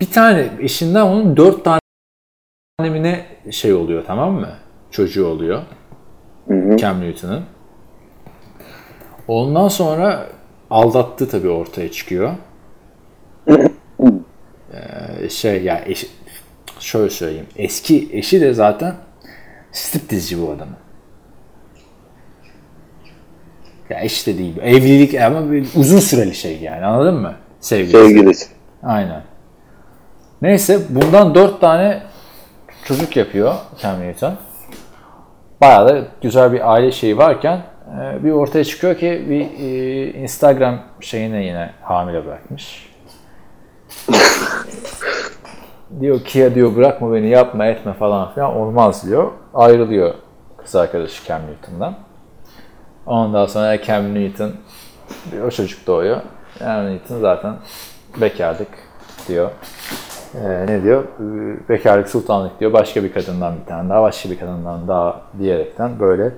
bir 0.01 0.11
tane 0.11 0.49
eşinden 0.59 1.01
onun 1.01 1.37
dört 1.37 1.65
tane 1.65 1.79
mi 2.89 3.03
ne 3.03 3.25
şey 3.51 3.73
oluyor 3.73 4.03
tamam 4.07 4.33
mı? 4.33 4.49
Çocuğu 4.91 5.27
oluyor. 5.27 5.61
Hı 6.47 6.53
hı. 6.53 6.77
Cam 6.77 7.01
Newton'ın. 7.01 7.43
Ondan 9.27 9.67
sonra 9.67 10.27
aldattı 10.69 11.29
tabii 11.29 11.49
ortaya 11.49 11.91
çıkıyor. 11.91 12.31
Ee, 14.73 15.29
şey 15.29 15.63
ya 15.63 15.81
eşi, 15.85 16.07
şöyle 16.79 17.09
söyleyeyim. 17.09 17.47
Eski 17.55 18.09
eşi 18.11 18.41
de 18.41 18.53
zaten 18.53 18.95
striptizci 19.71 20.41
bu 20.41 20.51
adamın. 20.51 20.77
Ya 23.89 23.99
eş 24.01 24.27
de 24.27 24.37
değil. 24.37 24.57
Evlilik 24.61 25.15
ama 25.15 25.51
bir 25.51 25.67
uzun 25.75 25.99
süreli 25.99 26.35
şey 26.35 26.59
yani 26.59 26.85
anladın 26.85 27.15
mı? 27.15 27.35
Sevgilisi. 27.59 27.97
Sevgilisi. 27.97 28.49
Aynen. 28.83 29.23
Neyse 30.41 30.79
bundan 30.89 31.35
dört 31.35 31.61
tane 31.61 32.03
çocuk 32.85 33.17
yapıyor 33.17 33.55
Cam 33.81 34.01
Newton. 34.01 34.33
Bayağı 35.61 35.89
da 35.89 36.01
güzel 36.21 36.53
bir 36.53 36.71
aile 36.73 36.91
şeyi 36.91 37.17
varken 37.17 37.61
e, 38.01 38.23
bir 38.23 38.31
ortaya 38.31 38.63
çıkıyor 38.63 38.97
ki 38.97 39.25
bir 39.29 39.65
e, 39.65 40.13
Instagram 40.13 40.79
şeyine 40.99 41.45
yine 41.45 41.69
hamile 41.81 42.25
bırakmış. 42.25 42.91
diyor 45.99 46.23
ki 46.23 46.39
ya 46.39 46.55
diyor 46.55 46.75
bırakma 46.75 47.13
beni 47.13 47.29
yapma 47.29 47.65
etme 47.65 47.93
falan 47.93 48.33
filan 48.33 48.55
olmaz 48.55 49.07
diyor. 49.07 49.31
Ayrılıyor 49.53 50.13
kız 50.57 50.75
arkadaşı 50.75 51.25
Cam 51.25 51.41
Newton'dan. 51.41 51.95
Ondan 53.05 53.45
sonra 53.45 53.83
Cam 53.83 54.15
Newton 54.15 54.51
o 55.47 55.49
çocuk 55.49 55.87
doğuyor. 55.87 56.21
Cam 56.59 56.85
Newton 56.85 57.19
zaten 57.19 57.55
bekardık 58.21 58.69
diyor. 59.27 59.51
Ee, 60.35 60.65
ne 60.67 60.83
diyor? 60.83 61.03
Ee, 61.03 61.69
Bekarlık 61.69 62.09
sultanlık 62.09 62.59
diyor. 62.59 62.73
Başka 62.73 63.03
bir 63.03 63.13
kadından 63.13 63.55
bir 63.61 63.65
tane 63.65 63.89
daha, 63.89 64.01
başka 64.01 64.29
bir 64.29 64.39
kadından 64.39 64.87
daha 64.87 65.21
diyerekten 65.39 65.99
böyle 65.99 66.31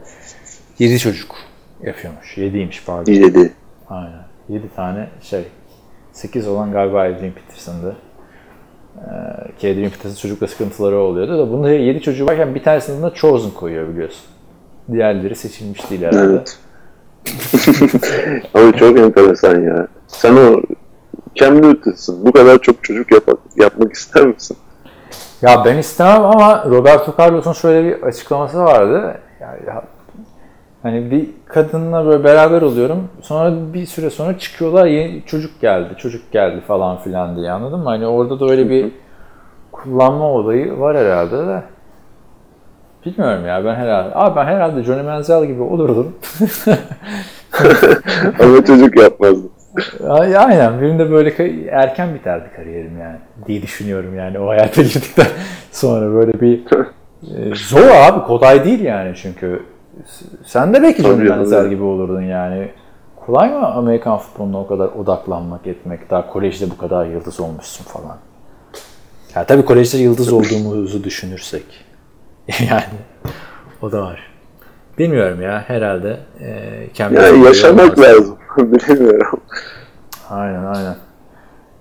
7 0.79 0.99
çocuk 0.99 1.35
yapıyormuş. 1.83 2.37
7'ymiş 2.37 2.85
pardon. 2.85 3.11
Yedi. 3.11 3.53
Aynen. 3.89 4.23
7 4.49 4.69
tane 4.75 5.09
şey. 5.21 5.43
8 6.11 6.47
olan 6.47 6.71
galiba 6.71 7.01
Adrian 7.01 7.31
Peterson'dı. 7.31 7.95
Ee, 8.97 9.71
Adrian 9.71 9.91
Peterson 9.91 10.21
çocukla 10.21 10.47
sıkıntıları 10.47 10.97
oluyordu 10.97 11.37
da 11.37 11.51
bunda 11.51 11.69
7 11.69 12.01
çocuğu 12.01 12.25
varken 12.25 12.55
bir 12.55 12.63
tanesini 12.63 13.03
de 13.03 13.13
Chosen 13.15 13.51
koyuyor 13.51 13.89
biliyorsun. 13.89 14.25
Diğerleri 14.91 15.35
seçilmiş 15.35 15.89
değil 15.89 16.01
herhalde. 16.01 16.33
Evet. 16.33 16.59
Ama 18.53 18.77
çok 18.77 18.99
enteresan 18.99 19.61
ya. 19.61 19.87
Sen 20.07 20.35
o 20.35 20.61
Cam 21.35 21.61
Newton'sın. 21.61 22.25
Bu 22.25 22.31
kadar 22.31 22.57
çok 22.59 22.83
çocuk 22.83 23.11
yap 23.11 23.23
yapmak 23.55 23.93
ister 23.93 24.27
misin? 24.27 24.57
Ya 25.41 25.61
ben 25.65 25.77
istemem 25.77 26.21
ama 26.25 26.65
Roberto 26.69 27.13
Carlos'un 27.19 27.53
şöyle 27.53 27.87
bir 27.87 28.03
açıklaması 28.03 28.59
vardı. 28.59 29.17
Yani 29.41 29.57
ya- 29.67 29.83
hani 30.83 31.11
bir 31.11 31.29
kadınla 31.45 32.05
böyle 32.05 32.23
beraber 32.23 32.61
oluyorum. 32.61 33.09
Sonra 33.21 33.73
bir 33.73 33.85
süre 33.85 34.09
sonra 34.09 34.39
çıkıyorlar 34.39 34.85
yeni 34.85 35.23
çocuk 35.25 35.61
geldi, 35.61 35.93
çocuk 35.97 36.31
geldi 36.31 36.61
falan 36.67 36.97
filan 36.97 37.35
diye 37.35 37.51
anladın 37.51 37.79
mı? 37.79 37.89
Hani 37.89 38.07
orada 38.07 38.39
da 38.39 38.45
öyle 38.51 38.69
bir 38.69 38.91
kullanma 39.71 40.25
olayı 40.25 40.79
var 40.79 40.97
herhalde 40.97 41.47
de. 41.47 41.63
Bilmiyorum 43.05 43.45
ya 43.45 43.65
ben 43.65 43.75
herhalde. 43.75 44.15
Abi 44.15 44.35
ben 44.35 44.45
herhalde 44.45 44.83
Johnny 44.83 45.01
Manziel 45.03 45.45
gibi 45.45 45.61
olurdum. 45.61 46.15
Ama 48.39 48.65
çocuk 48.65 49.01
yapmazdım. 49.01 49.51
Ay- 50.09 50.37
Aynen. 50.37 50.81
Benim 50.81 50.99
de 50.99 51.11
böyle 51.11 51.33
erken 51.71 52.15
biterdi 52.15 52.49
kariyerim 52.55 52.99
yani. 52.99 53.17
Diye 53.47 53.61
düşünüyorum 53.61 54.15
yani 54.17 54.39
o 54.39 54.47
hayata 54.47 54.81
girdikten 54.81 55.27
sonra 55.71 56.13
böyle 56.13 56.41
bir 56.41 56.59
e, 57.37 57.55
zor 57.55 57.87
abi 57.87 58.23
kolay 58.27 58.65
değil 58.65 58.79
yani 58.81 59.13
çünkü 59.15 59.63
sen 60.45 60.73
de 60.73 60.83
belki 60.83 61.01
Johnny 61.01 61.49
tabii. 61.49 61.69
gibi 61.69 61.83
olurdun 61.83 62.21
yani. 62.21 62.71
Kolay 63.25 63.49
mı 63.49 63.67
Amerikan 63.67 64.17
futboluna 64.17 64.59
o 64.59 64.67
kadar 64.67 64.87
odaklanmak 64.87 65.67
etmek 65.67 66.09
daha 66.09 66.27
kolejde 66.27 66.69
bu 66.69 66.77
kadar 66.77 67.05
yıldız 67.05 67.39
olmuşsun 67.39 67.83
falan. 67.85 68.17
Ya 69.35 69.43
tabii 69.43 69.65
kolejde 69.65 69.97
yıldız 69.97 70.33
olduğumuzu 70.33 71.03
düşünürsek. 71.03 71.63
yani 72.69 72.83
o 73.81 73.91
da 73.91 74.01
var. 74.01 74.19
Bilmiyorum 74.99 75.41
ya 75.41 75.63
herhalde. 75.67 76.17
E, 76.39 76.87
Yani 76.99 77.45
yaşamak 77.45 77.99
lazım. 77.99 78.37
Bilemiyorum. 78.57 79.39
Aynen 80.29 80.63
aynen. 80.65 80.95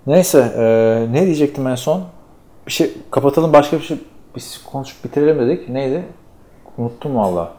Neyse 0.06 0.52
e, 0.56 0.64
ne 1.12 1.26
diyecektim 1.26 1.66
en 1.66 1.74
son? 1.74 2.04
Bir 2.66 2.72
şey 2.72 2.92
kapatalım 3.10 3.52
başka 3.52 3.76
bir 3.76 3.82
şey 3.82 3.98
biz 4.36 4.60
konuşup 4.64 5.04
bitirelim 5.04 5.38
dedik. 5.38 5.68
Neydi? 5.68 6.04
Unuttum 6.78 7.16
valla. 7.16 7.52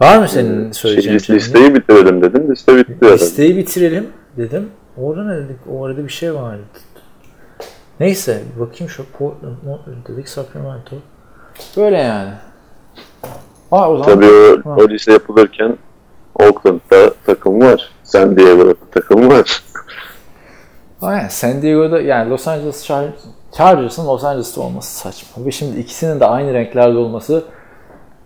Var 0.00 0.18
mı 0.18 0.28
senin 0.28 0.72
söyleyeceğin 0.72 1.18
Şey, 1.18 1.26
şey? 1.26 1.36
listeyi 1.36 1.74
bitirelim 1.74 2.22
dedim. 2.22 2.50
Liste 2.52 2.76
bitti 2.76 2.96
herhalde. 3.00 3.14
Listeyi 3.14 3.56
bitirelim 3.56 4.08
dedim. 4.36 4.70
Orada 4.96 5.24
ne 5.24 5.36
dedik? 5.36 5.56
O 5.72 5.84
arada 5.84 6.04
bir 6.04 6.12
şey 6.12 6.34
vardı. 6.34 6.62
Neyse 8.00 8.42
bakayım 8.60 8.90
şu 8.90 9.04
Portland, 9.12 9.56
Portland 9.64 10.06
dedik 10.08 10.28
Sacramento. 10.28 10.96
Böyle 11.76 11.96
yani. 11.96 12.32
Aa 13.72 13.90
o 13.90 13.98
zaman 13.98 14.14
Tabii 14.14 14.26
o, 14.26 14.70
Ha. 14.70 14.76
o 14.78 14.88
liste 14.88 15.12
yapılırken 15.12 15.76
Oakland'da 16.34 17.14
takım 17.26 17.60
var. 17.60 17.90
San 18.04 18.36
Diego'da 18.36 18.74
takım 18.92 19.28
var. 19.30 19.62
Aynen 21.02 21.28
San 21.28 21.62
Diego'da 21.62 22.00
yani 22.00 22.30
Los 22.30 22.48
Angeles 22.48 22.90
Char- 22.90 23.10
Chargers'ın 23.52 24.06
Los 24.06 24.24
Angeles'ta 24.24 24.60
olması 24.60 24.98
saçma. 24.98 25.44
Ve 25.46 25.50
şimdi 25.50 25.80
ikisinin 25.80 26.20
de 26.20 26.26
aynı 26.26 26.52
renklerde 26.54 26.98
olması 26.98 27.44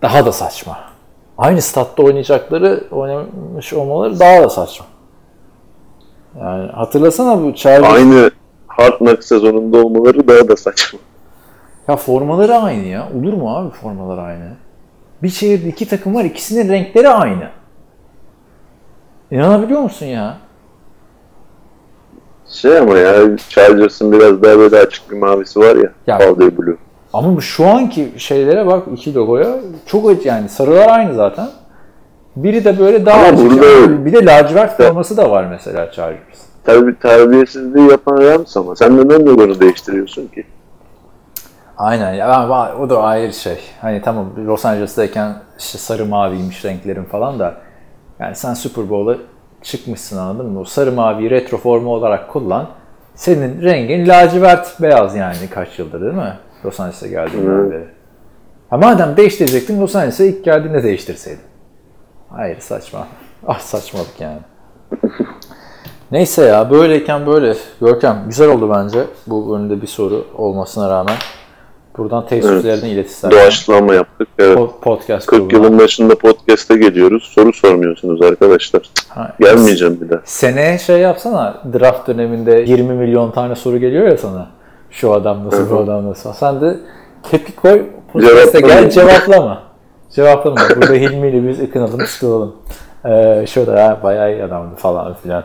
daha 0.03 0.27
da 0.27 0.33
saçma. 0.33 0.79
Aynı 1.39 1.63
statta 1.63 2.03
oynayacakları 2.03 2.85
oynamış 2.91 3.73
olmaları 3.73 4.21
daha 4.21 4.43
da 4.43 4.51
saçma. 4.51 4.87
Yani 6.41 6.71
hatırlasana 6.73 7.43
bu 7.43 7.55
Chargers 7.55 7.93
Aynı 7.95 8.31
Hard 8.67 8.99
Knock 8.99 9.25
sezonunda 9.25 9.79
olmaları 9.79 10.29
daha 10.29 10.49
da 10.49 10.57
saçma. 10.57 10.99
ya 11.89 11.97
formaları 11.97 12.55
aynı 12.55 12.87
ya. 12.87 13.09
Olur 13.17 13.33
mu 13.33 13.57
abi 13.57 13.71
formalar 13.71 14.19
aynı? 14.29 14.57
Bir 15.23 15.29
şehirde 15.29 15.69
iki 15.69 15.89
takım 15.89 16.15
var 16.15 16.25
ikisinin 16.25 16.69
renkleri 16.73 17.09
aynı. 17.09 17.49
İnanabiliyor 19.31 19.81
musun 19.81 20.07
ya? 20.07 20.37
Şey 22.49 22.79
ama 22.79 22.99
ya 22.99 23.37
Chargers'ın 23.49 24.13
biraz 24.13 24.43
daha 24.43 24.59
böyle 24.59 24.79
açık 24.79 25.11
bir 25.11 25.17
mavisi 25.17 25.61
var 25.61 25.77
ya. 25.77 25.91
Ya- 26.07 26.19
Powder 26.19 26.59
Blue. 26.59 26.77
Ama 27.13 27.41
şu 27.41 27.67
anki 27.67 28.13
şeylere 28.17 28.67
bak 28.67 28.83
iki 28.93 29.15
logoya 29.15 29.57
çok 29.87 30.11
acı 30.11 30.29
yani 30.29 30.49
sarılar 30.49 30.89
aynı 30.89 31.15
zaten. 31.15 31.49
Biri 32.37 32.65
de 32.65 32.79
böyle 32.79 33.07
daha 33.07 33.19
Ama 33.19 33.27
açık. 33.29 33.51
burada- 33.51 33.67
yani. 33.67 34.05
Bir 34.05 34.13
de 34.13 34.25
lacivert 34.27 34.77
forması 34.77 35.17
da 35.17 35.31
var 35.31 35.45
mesela 35.45 35.93
Chargers. 35.93 36.39
Tabii 36.65 36.99
terbiyesizliği 36.99 37.91
yapan 37.91 38.19
Rams 38.23 38.57
ama 38.57 38.77
sen 38.77 38.97
neden 38.97 39.27
logonu 39.27 39.61
değiştiriyorsun 39.61 40.27
ki? 40.27 40.45
Aynen 41.79 42.15
ya 42.15 42.49
o 42.81 42.91
da 42.91 43.03
ayrı 43.03 43.33
şey. 43.33 43.59
Hani 43.81 44.03
tamam 44.03 44.27
Los 44.47 44.65
Angeles'tayken 44.65 45.33
işte 45.59 45.79
sarı 45.79 46.07
maviymiş 46.07 46.65
renklerin 46.65 47.05
falan 47.05 47.39
da 47.39 47.55
yani 48.21 48.35
sen 48.35 48.55
Super 48.55 48.91
Bowl'a 48.91 49.17
çıkmışsın 49.63 50.19
anladın 50.19 50.51
mı? 50.51 50.61
O 50.61 50.65
sarı 50.65 50.93
maviyi 50.93 51.31
retro 51.31 51.57
forma 51.57 51.91
olarak 51.91 52.31
kullan. 52.31 52.69
Senin 53.15 53.63
rengin 53.63 54.09
lacivert 54.09 54.83
beyaz 54.83 55.17
yani 55.17 55.37
kaç 55.51 55.79
yıldır 55.79 56.01
değil 56.01 56.15
mi? 56.15 56.39
Los 56.65 56.81
Angeles'e 56.81 57.09
geldiğinden 57.09 57.71
beri. 57.71 57.89
Ha 58.71 58.77
madem 58.77 59.17
değiştirecektin 59.17 59.81
Los 59.81 59.97
Angeles'e 59.97 60.27
ilk 60.27 60.45
geldiğinde 60.45 60.83
değiştirseydin. 60.83 61.45
Hayır 62.31 62.61
saçma. 62.61 63.07
Ah 63.47 63.59
saçmalık 63.59 64.21
yani. 64.21 64.39
Neyse 66.11 66.43
ya 66.43 66.71
böyleyken 66.71 67.27
böyle. 67.27 67.55
Görkem 67.81 68.23
güzel 68.27 68.49
oldu 68.49 68.71
bence 68.75 69.05
bu 69.27 69.57
önünde 69.57 69.83
bir 69.83 69.87
soru 69.87 70.25
olmasına 70.35 70.91
rağmen. 70.91 71.17
Buradan 71.99 72.27
teessüflerini 72.27 72.89
ilet 72.89 73.07
istersen. 73.11 73.39
Doğaçlama 73.41 73.95
yaptık. 73.95 74.29
Evet. 74.39 74.59
Po- 74.59 74.81
Podcast 74.81 75.27
40 75.27 75.41
grubuna. 75.51 75.59
yılın 75.67 75.79
başında 75.79 76.15
podcast'e 76.19 76.77
geliyoruz. 76.77 77.23
Soru 77.35 77.53
sormuyorsunuz 77.53 78.23
arkadaşlar. 78.23 78.83
Ha, 79.09 79.33
Gelmeyeceğim 79.41 79.99
bir 80.01 80.11
daha. 80.11 80.21
Seneye 80.25 80.79
şey 80.79 80.99
yapsana 80.99 81.63
draft 81.79 82.09
döneminde 82.09 82.65
20 82.67 82.93
milyon 82.95 83.31
tane 83.31 83.55
soru 83.55 83.79
geliyor 83.79 84.09
ya 84.09 84.17
sana. 84.19 84.47
Şu 84.91 85.13
adam 85.13 85.45
nasıl 85.47 85.71
bu 85.71 85.79
adam 85.79 86.11
nasıl. 86.11 86.33
Sen 86.33 86.61
de 86.61 86.77
tepki 87.31 87.57
koy 87.57 87.83
podcast'e 88.13 88.61
gel 88.61 88.91
Cevaplama. 88.91 89.63
cevaplama. 90.11 90.57
Burada 90.77 90.93
Hilmi 90.95 91.29
ile 91.29 91.49
biz 91.49 91.61
ıkınalım 91.61 92.01
sıkılalım. 92.07 92.57
Ee, 93.07 93.45
şurada 93.49 93.85
ha, 93.85 94.01
bayağı 94.03 94.33
iyi 94.35 94.45
adamdı 94.45 94.77
falan 94.77 95.15
filan. 95.15 95.45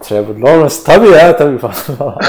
Trevor 0.00 0.34
Lawrence 0.34 0.74
tabii 0.86 1.08
ya 1.08 1.36
tabii 1.36 1.58
falan 1.58 1.74
falan. 1.74 2.16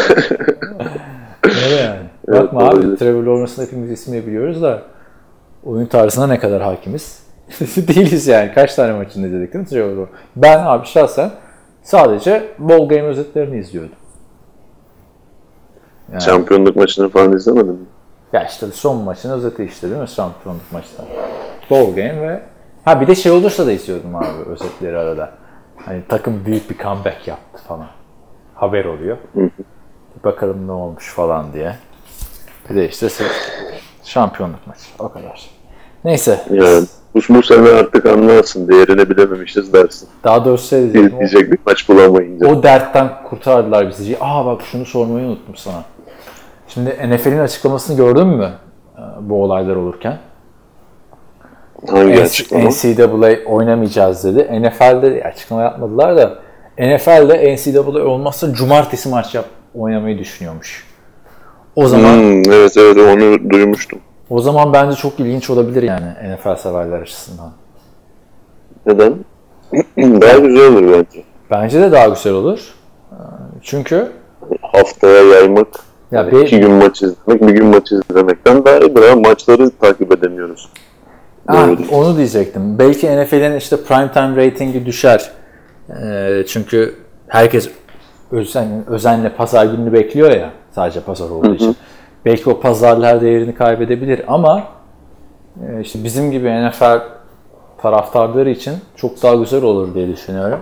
Öyle 1.44 1.76
yani. 1.76 2.00
Evet, 2.28 2.44
Bakma 2.44 2.60
abi 2.60 2.76
olabilir. 2.76 2.98
Trevor 2.98 3.24
Lawrence'ın 3.24 3.66
hepimiz 3.66 3.92
ismini 3.92 4.28
biliyoruz 4.28 4.62
da 4.62 4.82
oyun 5.64 5.86
tarzına 5.86 6.28
ne 6.28 6.40
kadar 6.40 6.62
hakimiz? 6.62 7.24
Değiliz 7.78 8.28
yani. 8.28 8.52
Kaç 8.56 8.76
tane 8.76 8.94
maçını 8.94 9.28
izledik 9.28 9.54
değil 9.54 9.64
mi 9.64 9.70
Trevor 9.70 9.90
Lawrence? 9.90 10.12
Ben 10.36 10.60
abi 10.66 10.86
şahsen 10.86 11.32
sadece 11.84 12.44
ball 12.60 12.88
game 12.88 13.02
özetlerini 13.02 13.58
izliyordum. 13.60 13.96
Yani, 16.12 16.22
Şampiyonluk 16.22 16.76
maçını 16.76 17.10
falan 17.10 17.34
izlemedin 17.34 17.74
mi? 17.74 17.86
ya 18.34 18.46
işte 18.46 18.68
son 18.68 19.04
maçın 19.04 19.32
özeti 19.32 19.64
işte 19.64 19.90
değil 19.90 20.02
mi? 20.02 20.08
Şampiyonluk 20.08 20.72
maçta. 20.72 21.04
Ball 21.70 21.86
game 21.86 22.22
ve 22.22 22.42
ha 22.86 23.02
bir 23.02 23.08
de 23.08 23.16
şey 23.16 23.32
olursa 23.32 23.66
da 23.66 23.72
izliyordum 23.72 24.16
abi 24.16 24.50
özetleri 24.50 24.98
arada. 24.98 25.32
Hani 25.86 26.02
takım 26.10 26.46
büyük 26.46 26.70
bir 26.70 26.78
comeback 26.78 27.28
yaptı 27.28 27.64
falan. 27.68 27.88
Haber 28.56 28.86
oluyor. 28.86 29.18
Bakalım 30.24 30.68
ne 30.68 30.72
olmuş 30.72 31.14
falan 31.14 31.54
diye. 31.54 31.76
Bir 32.70 32.76
de 32.76 32.90
işte 32.90 33.08
şampiyonluk 34.04 34.68
maçı. 34.68 34.82
O 35.00 35.10
kadar. 35.10 35.50
Neyse. 36.06 36.42
Yani 36.52 36.86
bu, 37.16 37.20
bu 37.30 37.44
sene 37.44 37.70
artık 37.70 38.06
anlarsın. 38.06 38.68
Değerini 38.68 39.10
bilememişiz 39.10 39.74
dersin. 39.74 40.10
Daha 40.24 40.46
doğrusu 40.46 40.68
şey 40.68 40.86
İzleyecek 40.86 41.52
bir 41.52 41.60
maç 41.66 41.90
bulamayınca. 41.90 42.48
O 42.48 42.64
dertten 42.64 43.24
kurtardılar 43.24 43.90
bizi. 43.90 44.18
Aa 44.22 44.46
bak 44.46 44.62
şunu 44.72 44.86
sormayı 44.86 45.28
unuttum 45.28 45.56
sana. 45.56 45.84
Şimdi 46.68 46.90
NFL'in 46.90 47.40
açıklamasını 47.40 47.98
gördün 47.98 48.28
mü 48.28 48.52
Ee, 48.98 49.02
bu 49.22 49.44
olaylar 49.44 49.76
olurken? 49.76 50.18
Hangi 51.90 52.22
açıklama? 52.22 52.70
NCAA 52.70 53.46
oynamayacağız 53.46 54.24
dedi. 54.24 54.62
NFL'de 54.62 55.24
açıklama 55.24 55.62
yapmadılar 55.62 56.18
da 56.18 56.36
NFL'de 56.80 57.56
NCAA 57.56 58.06
olmazsa 58.06 58.54
cumartesi 58.54 59.10
maç 59.10 59.36
yap, 59.36 59.46
oynamayı 59.76 60.20
düşünüyormuş. 60.20 60.87
O 61.78 61.88
zaman 61.88 62.14
Hmm, 62.14 62.52
evet 62.52 62.78
evet 62.78 62.98
onu 62.98 63.50
duymuştum. 63.50 64.00
o 64.30 64.42
zaman 64.42 64.74
bence 64.74 64.96
çok 64.96 65.20
ilginç 65.20 65.50
olabilir 65.50 65.84
yani 65.84 66.06
NFL 66.06 66.56
severler 66.56 67.02
açısından. 67.02 67.52
Neden? 68.86 69.14
Daha 70.22 70.38
güzel 70.38 70.68
olur 70.68 70.84
bence. 70.84 71.24
Bence 71.52 71.82
de 71.82 71.92
daha 71.92 72.08
güzel 72.08 72.34
olur. 72.34 72.60
Çünkü 73.62 74.12
Haftaya 74.62 75.24
yaymak, 75.24 75.68
ya 76.12 76.32
bir- 76.32 76.42
iki 76.42 76.60
gün 76.60 76.72
maç 76.72 77.02
izlemek, 77.04 77.42
bir 77.48 77.54
gün 77.54 77.66
maç 77.66 77.92
izlemekten 77.92 78.66
daha 78.66 78.78
iyi. 78.78 78.94
Ama 79.12 79.30
maçları 79.30 79.70
takip 79.70 80.12
edemiyoruz. 80.12 80.70
Ha, 81.48 81.68
onu 81.92 82.18
diyecektim. 82.18 82.80
Belki 82.80 83.08
NFL'in 83.18 83.56
işte 83.56 83.78
prime 83.84 84.12
time 84.12 84.46
ratingi 84.46 84.86
düşer. 84.86 85.32
Ee, 86.04 86.44
çünkü 86.48 86.96
herkes 87.28 87.70
özen, 88.32 88.68
özenle 88.88 89.30
pazar 89.36 89.66
gününü 89.66 89.94
bekliyor 89.94 90.32
ya. 90.32 90.52
Sadece 90.78 91.00
pazar 91.02 91.30
olduğu 91.30 91.56
için. 91.56 91.76
Belki 92.26 92.50
o 92.50 92.60
pazarlar 92.60 93.22
değerini 93.22 93.56
kaybedebilir 93.56 94.22
ama 94.28 94.64
e, 95.68 95.82
işte 95.82 96.04
bizim 96.04 96.32
gibi 96.32 96.68
NFL 96.68 97.02
taraftarları 97.82 98.50
için 98.50 98.74
çok 98.96 99.24
daha 99.24 99.36
güzel 99.36 99.64
olur 99.64 99.94
diye 99.96 100.08
düşünüyorum. 100.08 100.60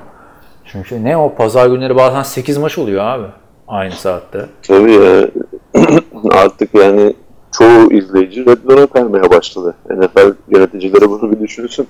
Çünkü 0.66 1.03
ne 1.03 1.18
o 1.18 1.36
pazar 1.36 1.68
günleri 1.68 1.95
bazen 1.95 2.24
8 2.24 2.57
maç 2.57 2.78
oluyor 2.78 3.03
abi. 3.03 3.26
Aynı 3.68 3.91
saatte. 3.91 4.45
Tabii 4.68 4.93
ya. 4.93 5.28
Artık 6.32 6.74
yani 6.76 7.13
çoğu 7.57 7.93
izleyici 7.93 8.45
Red 8.45 8.57
Zone'a 8.70 8.88
kaymaya 8.88 9.30
başladı. 9.30 9.76
NFL 9.89 10.34
yöneticileri 10.55 11.09
bunu 11.09 11.32
bir 11.32 11.39
düşünsün. 11.39 11.88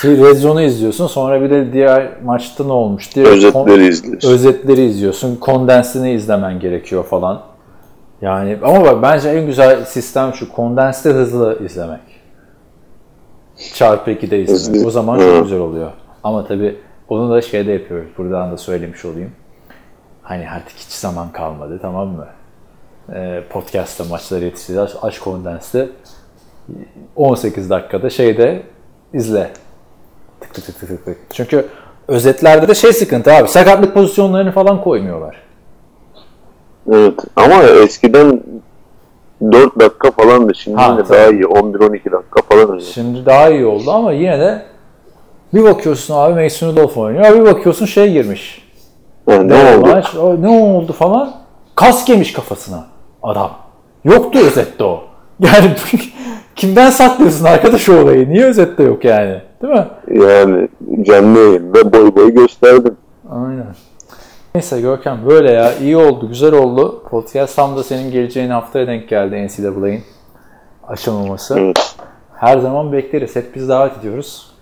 Ki 0.00 0.08
Red 0.08 0.36
Zone'u 0.36 0.60
izliyorsun 0.62 1.06
sonra 1.06 1.42
bir 1.42 1.50
de 1.50 1.72
diğer 1.72 2.08
maçta 2.24 2.64
ne 2.64 2.72
olmuş 2.72 3.14
diye 3.14 3.26
Özetleri 3.26 3.88
izliyorsun. 3.88 4.32
özetleri 4.32 4.84
izliyorsun. 4.84 5.36
Kondensini 5.36 6.12
izlemen 6.12 6.60
gerekiyor 6.60 7.04
falan. 7.04 7.55
Yani 8.22 8.58
ama 8.62 8.84
bak 8.84 9.02
bence 9.02 9.28
en 9.28 9.46
güzel 9.46 9.84
sistem 9.84 10.34
şu. 10.34 10.52
Kondenste 10.52 11.10
hızlı 11.10 11.58
izlemek. 11.64 12.00
Çarpı 13.74 14.10
2'de 14.10 14.42
izlemek. 14.42 14.86
O 14.86 14.90
zaman 14.90 15.18
çok 15.18 15.42
güzel 15.42 15.58
oluyor. 15.58 15.92
Ama 16.24 16.46
tabii 16.46 16.78
onu 17.08 17.30
da 17.30 17.42
şeyde 17.42 17.72
yapıyoruz. 17.72 18.08
Buradan 18.18 18.52
da 18.52 18.56
söylemiş 18.56 19.04
olayım. 19.04 19.32
Hani 20.22 20.50
artık 20.50 20.76
hiç 20.76 20.92
zaman 20.92 21.32
kalmadı 21.32 21.78
tamam 21.82 22.08
mı? 22.08 22.26
Ee, 23.14 23.42
podcast'ta 23.50 24.04
maçları 24.04 24.44
yetiştireceğiz. 24.44 24.96
Aç 25.02 25.18
kondenste 25.18 25.88
18 27.16 27.70
dakikada 27.70 28.10
şeyde 28.10 28.62
izle. 29.12 29.50
Tık 30.40 30.54
tık 30.54 30.64
tık 30.66 30.80
tık 30.80 31.04
tık. 31.04 31.18
Çünkü 31.32 31.66
özetlerde 32.08 32.68
de 32.68 32.74
şey 32.74 32.92
sıkıntı 32.92 33.32
abi. 33.32 33.48
Sakatlık 33.48 33.94
pozisyonlarını 33.94 34.52
falan 34.52 34.82
koymuyorlar. 34.82 35.45
Evet 36.92 37.14
ama 37.36 37.62
eskiden 37.62 38.42
4 39.52 39.78
dakika 39.80 40.10
falandı. 40.10 40.54
Şimdi 40.54 40.76
Ha, 40.76 40.96
tabii. 40.96 41.08
daha 41.18 41.26
iyi. 41.26 41.42
11-12 41.42 41.92
dakika 42.12 42.42
falan 42.48 42.70
öyle. 42.72 42.80
Şimdi 42.84 43.26
daha 43.26 43.48
iyi 43.50 43.66
oldu 43.66 43.90
ama 43.90 44.12
yine 44.12 44.40
de 44.40 44.62
bir 45.54 45.64
bakıyorsun 45.64 46.14
abi 46.14 46.42
Mason 46.42 46.68
Rudolph 46.68 46.98
oynuyor. 46.98 47.34
Bir 47.34 47.44
bakıyorsun 47.44 47.86
şey 47.86 48.12
girmiş. 48.12 48.66
Yani 49.26 49.48
ne 49.48 49.54
oldu? 49.76 49.86
Maç, 49.86 50.14
o, 50.16 50.42
ne 50.42 50.48
oldu 50.48 50.92
falan. 50.92 51.32
Kask 51.74 52.08
yemiş 52.08 52.32
kafasına 52.32 52.84
adam. 53.22 53.50
Yoktu 54.04 54.38
özette 54.38 54.84
o. 54.84 55.00
Yani 55.40 55.70
kimden 56.56 56.90
saklıyorsun 56.90 57.44
arkadaş 57.44 57.88
o 57.88 58.02
olayı? 58.02 58.28
Niye 58.28 58.44
özette 58.44 58.82
yok 58.82 59.04
yani? 59.04 59.40
Değil 59.62 59.74
mi? 59.74 59.86
Yani 60.26 60.68
canlı 61.02 61.38
yayında 61.38 61.92
boy 61.92 62.14
boy 62.16 62.30
gösterdim. 62.34 62.96
Aynen. 63.30 63.66
Neyse 64.56 64.80
Görkem 64.80 65.26
böyle 65.26 65.52
ya. 65.52 65.78
iyi 65.78 65.96
oldu, 65.96 66.28
güzel 66.28 66.54
oldu. 66.54 67.02
Podcast 67.10 67.56
tam 67.56 67.76
da 67.76 67.82
senin 67.82 68.10
geleceğin 68.10 68.50
haftaya 68.50 68.86
denk 68.86 69.08
geldi 69.08 69.46
NCAA'nin 69.46 70.02
açılmaması. 70.88 71.58
Evet. 71.58 71.96
Her 72.34 72.58
zaman 72.58 72.92
bekleriz. 72.92 73.36
Hep 73.36 73.54
biz 73.54 73.68
davet 73.68 73.98
ediyoruz. 73.98 74.52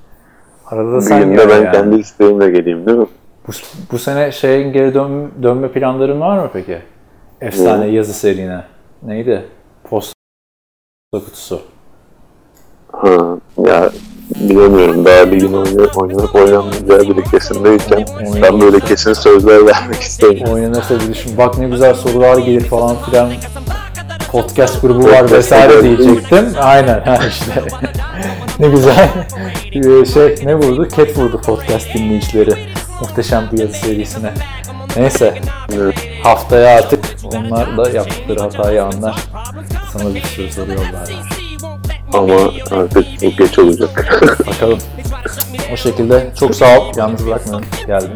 Arada 0.66 0.92
da 0.92 1.00
sen 1.00 1.20
gün 1.20 1.30
gel 1.36 1.38
de 1.38 1.48
ben 1.48 1.64
yani. 1.64 1.72
kendi 1.72 1.96
isteğimle 1.96 2.50
geleyim 2.50 2.86
değil 2.86 2.98
mi? 2.98 3.06
Bu, 3.48 3.52
bu 3.92 3.98
sene 3.98 4.32
şeyin 4.32 4.72
geri 4.72 4.94
dön, 4.94 5.30
dönme 5.42 5.72
planların 5.72 6.20
var 6.20 6.38
mı 6.38 6.50
peki? 6.52 6.78
Efsane 7.40 7.86
yazı 7.86 8.12
serine. 8.12 8.64
Neydi? 9.02 9.44
Posta 9.84 10.14
kutusu. 11.12 11.60
Ha, 12.92 13.36
ya 13.66 13.90
bilemiyorum. 14.30 15.04
Daha 15.04 15.20
ligin 15.20 15.52
oynayıp 15.52 15.98
oynanıp 15.98 16.34
oynanmayacağı 16.34 17.00
bile 17.00 17.22
kesindeyken 17.22 18.04
ben 18.42 18.60
böyle 18.60 18.80
kesin 18.80 19.12
sözler 19.12 19.66
vermek 19.66 20.00
istemiyorum. 20.00 20.54
Oynanırsa 20.54 20.94
bir 21.00 21.08
düşün. 21.14 21.38
Bak 21.38 21.58
ne 21.58 21.68
güzel 21.68 21.94
sorular 21.94 22.38
gelir 22.38 22.64
falan 22.64 22.96
filan. 23.10 23.30
Podcast 24.32 24.80
grubu 24.82 25.04
var 25.04 25.10
Podcast 25.20 25.32
vesaire 25.32 25.72
grubu. 25.72 25.82
diyecektim. 25.84 26.46
Aynen 26.60 27.00
ha 27.00 27.18
işte. 27.28 27.62
ne 28.60 28.68
güzel. 28.68 29.08
Ee, 29.74 30.04
şey 30.04 30.36
ne 30.44 30.54
vurdu? 30.54 30.88
Cat 30.96 31.18
vurdu 31.18 31.40
podcast 31.46 31.94
dinleyicileri. 31.94 32.54
Muhteşem 33.00 33.48
bir 33.52 33.58
yazı 33.58 33.72
serisine. 33.72 34.32
Neyse. 34.96 35.34
Evet. 35.76 35.94
Haftaya 36.22 36.78
artık 36.78 37.04
onlar 37.34 37.76
da 37.76 37.90
yaptıkları 37.90 38.40
hatayı 38.40 38.84
anlar. 38.84 39.16
Sana 39.92 40.14
bir 40.14 40.20
sürü 40.22 40.52
soru 40.52 40.70
yollarlar. 40.70 41.43
Ama 42.14 42.34
artık 42.70 43.06
bu 43.22 43.30
geç 43.36 43.58
olacak. 43.58 44.20
Bakalım. 44.46 44.78
O 45.72 45.76
şekilde 45.76 46.30
çok 46.40 46.54
sağ 46.54 46.78
ol. 46.78 46.92
Yalnız 46.96 47.26
bırakmayın. 47.26 47.64
Geldin. 47.86 48.10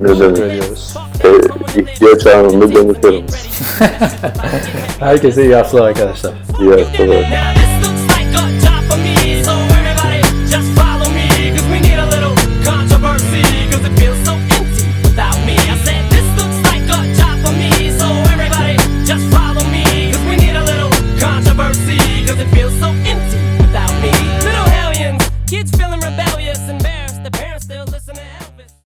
ne 0.00 0.06
Teşekkür 0.08 0.36
demek? 0.36 0.52
ediyoruz. 0.52 0.94
E, 1.24 1.80
ihtiyaç 1.80 2.26
anında 2.26 2.72
canıklarım. 2.74 3.24
Herkese 5.00 5.44
iyi 5.44 5.54
haftalar 5.54 5.88
arkadaşlar. 5.88 6.32
İyi 6.60 6.70
haftalar. 6.70 7.24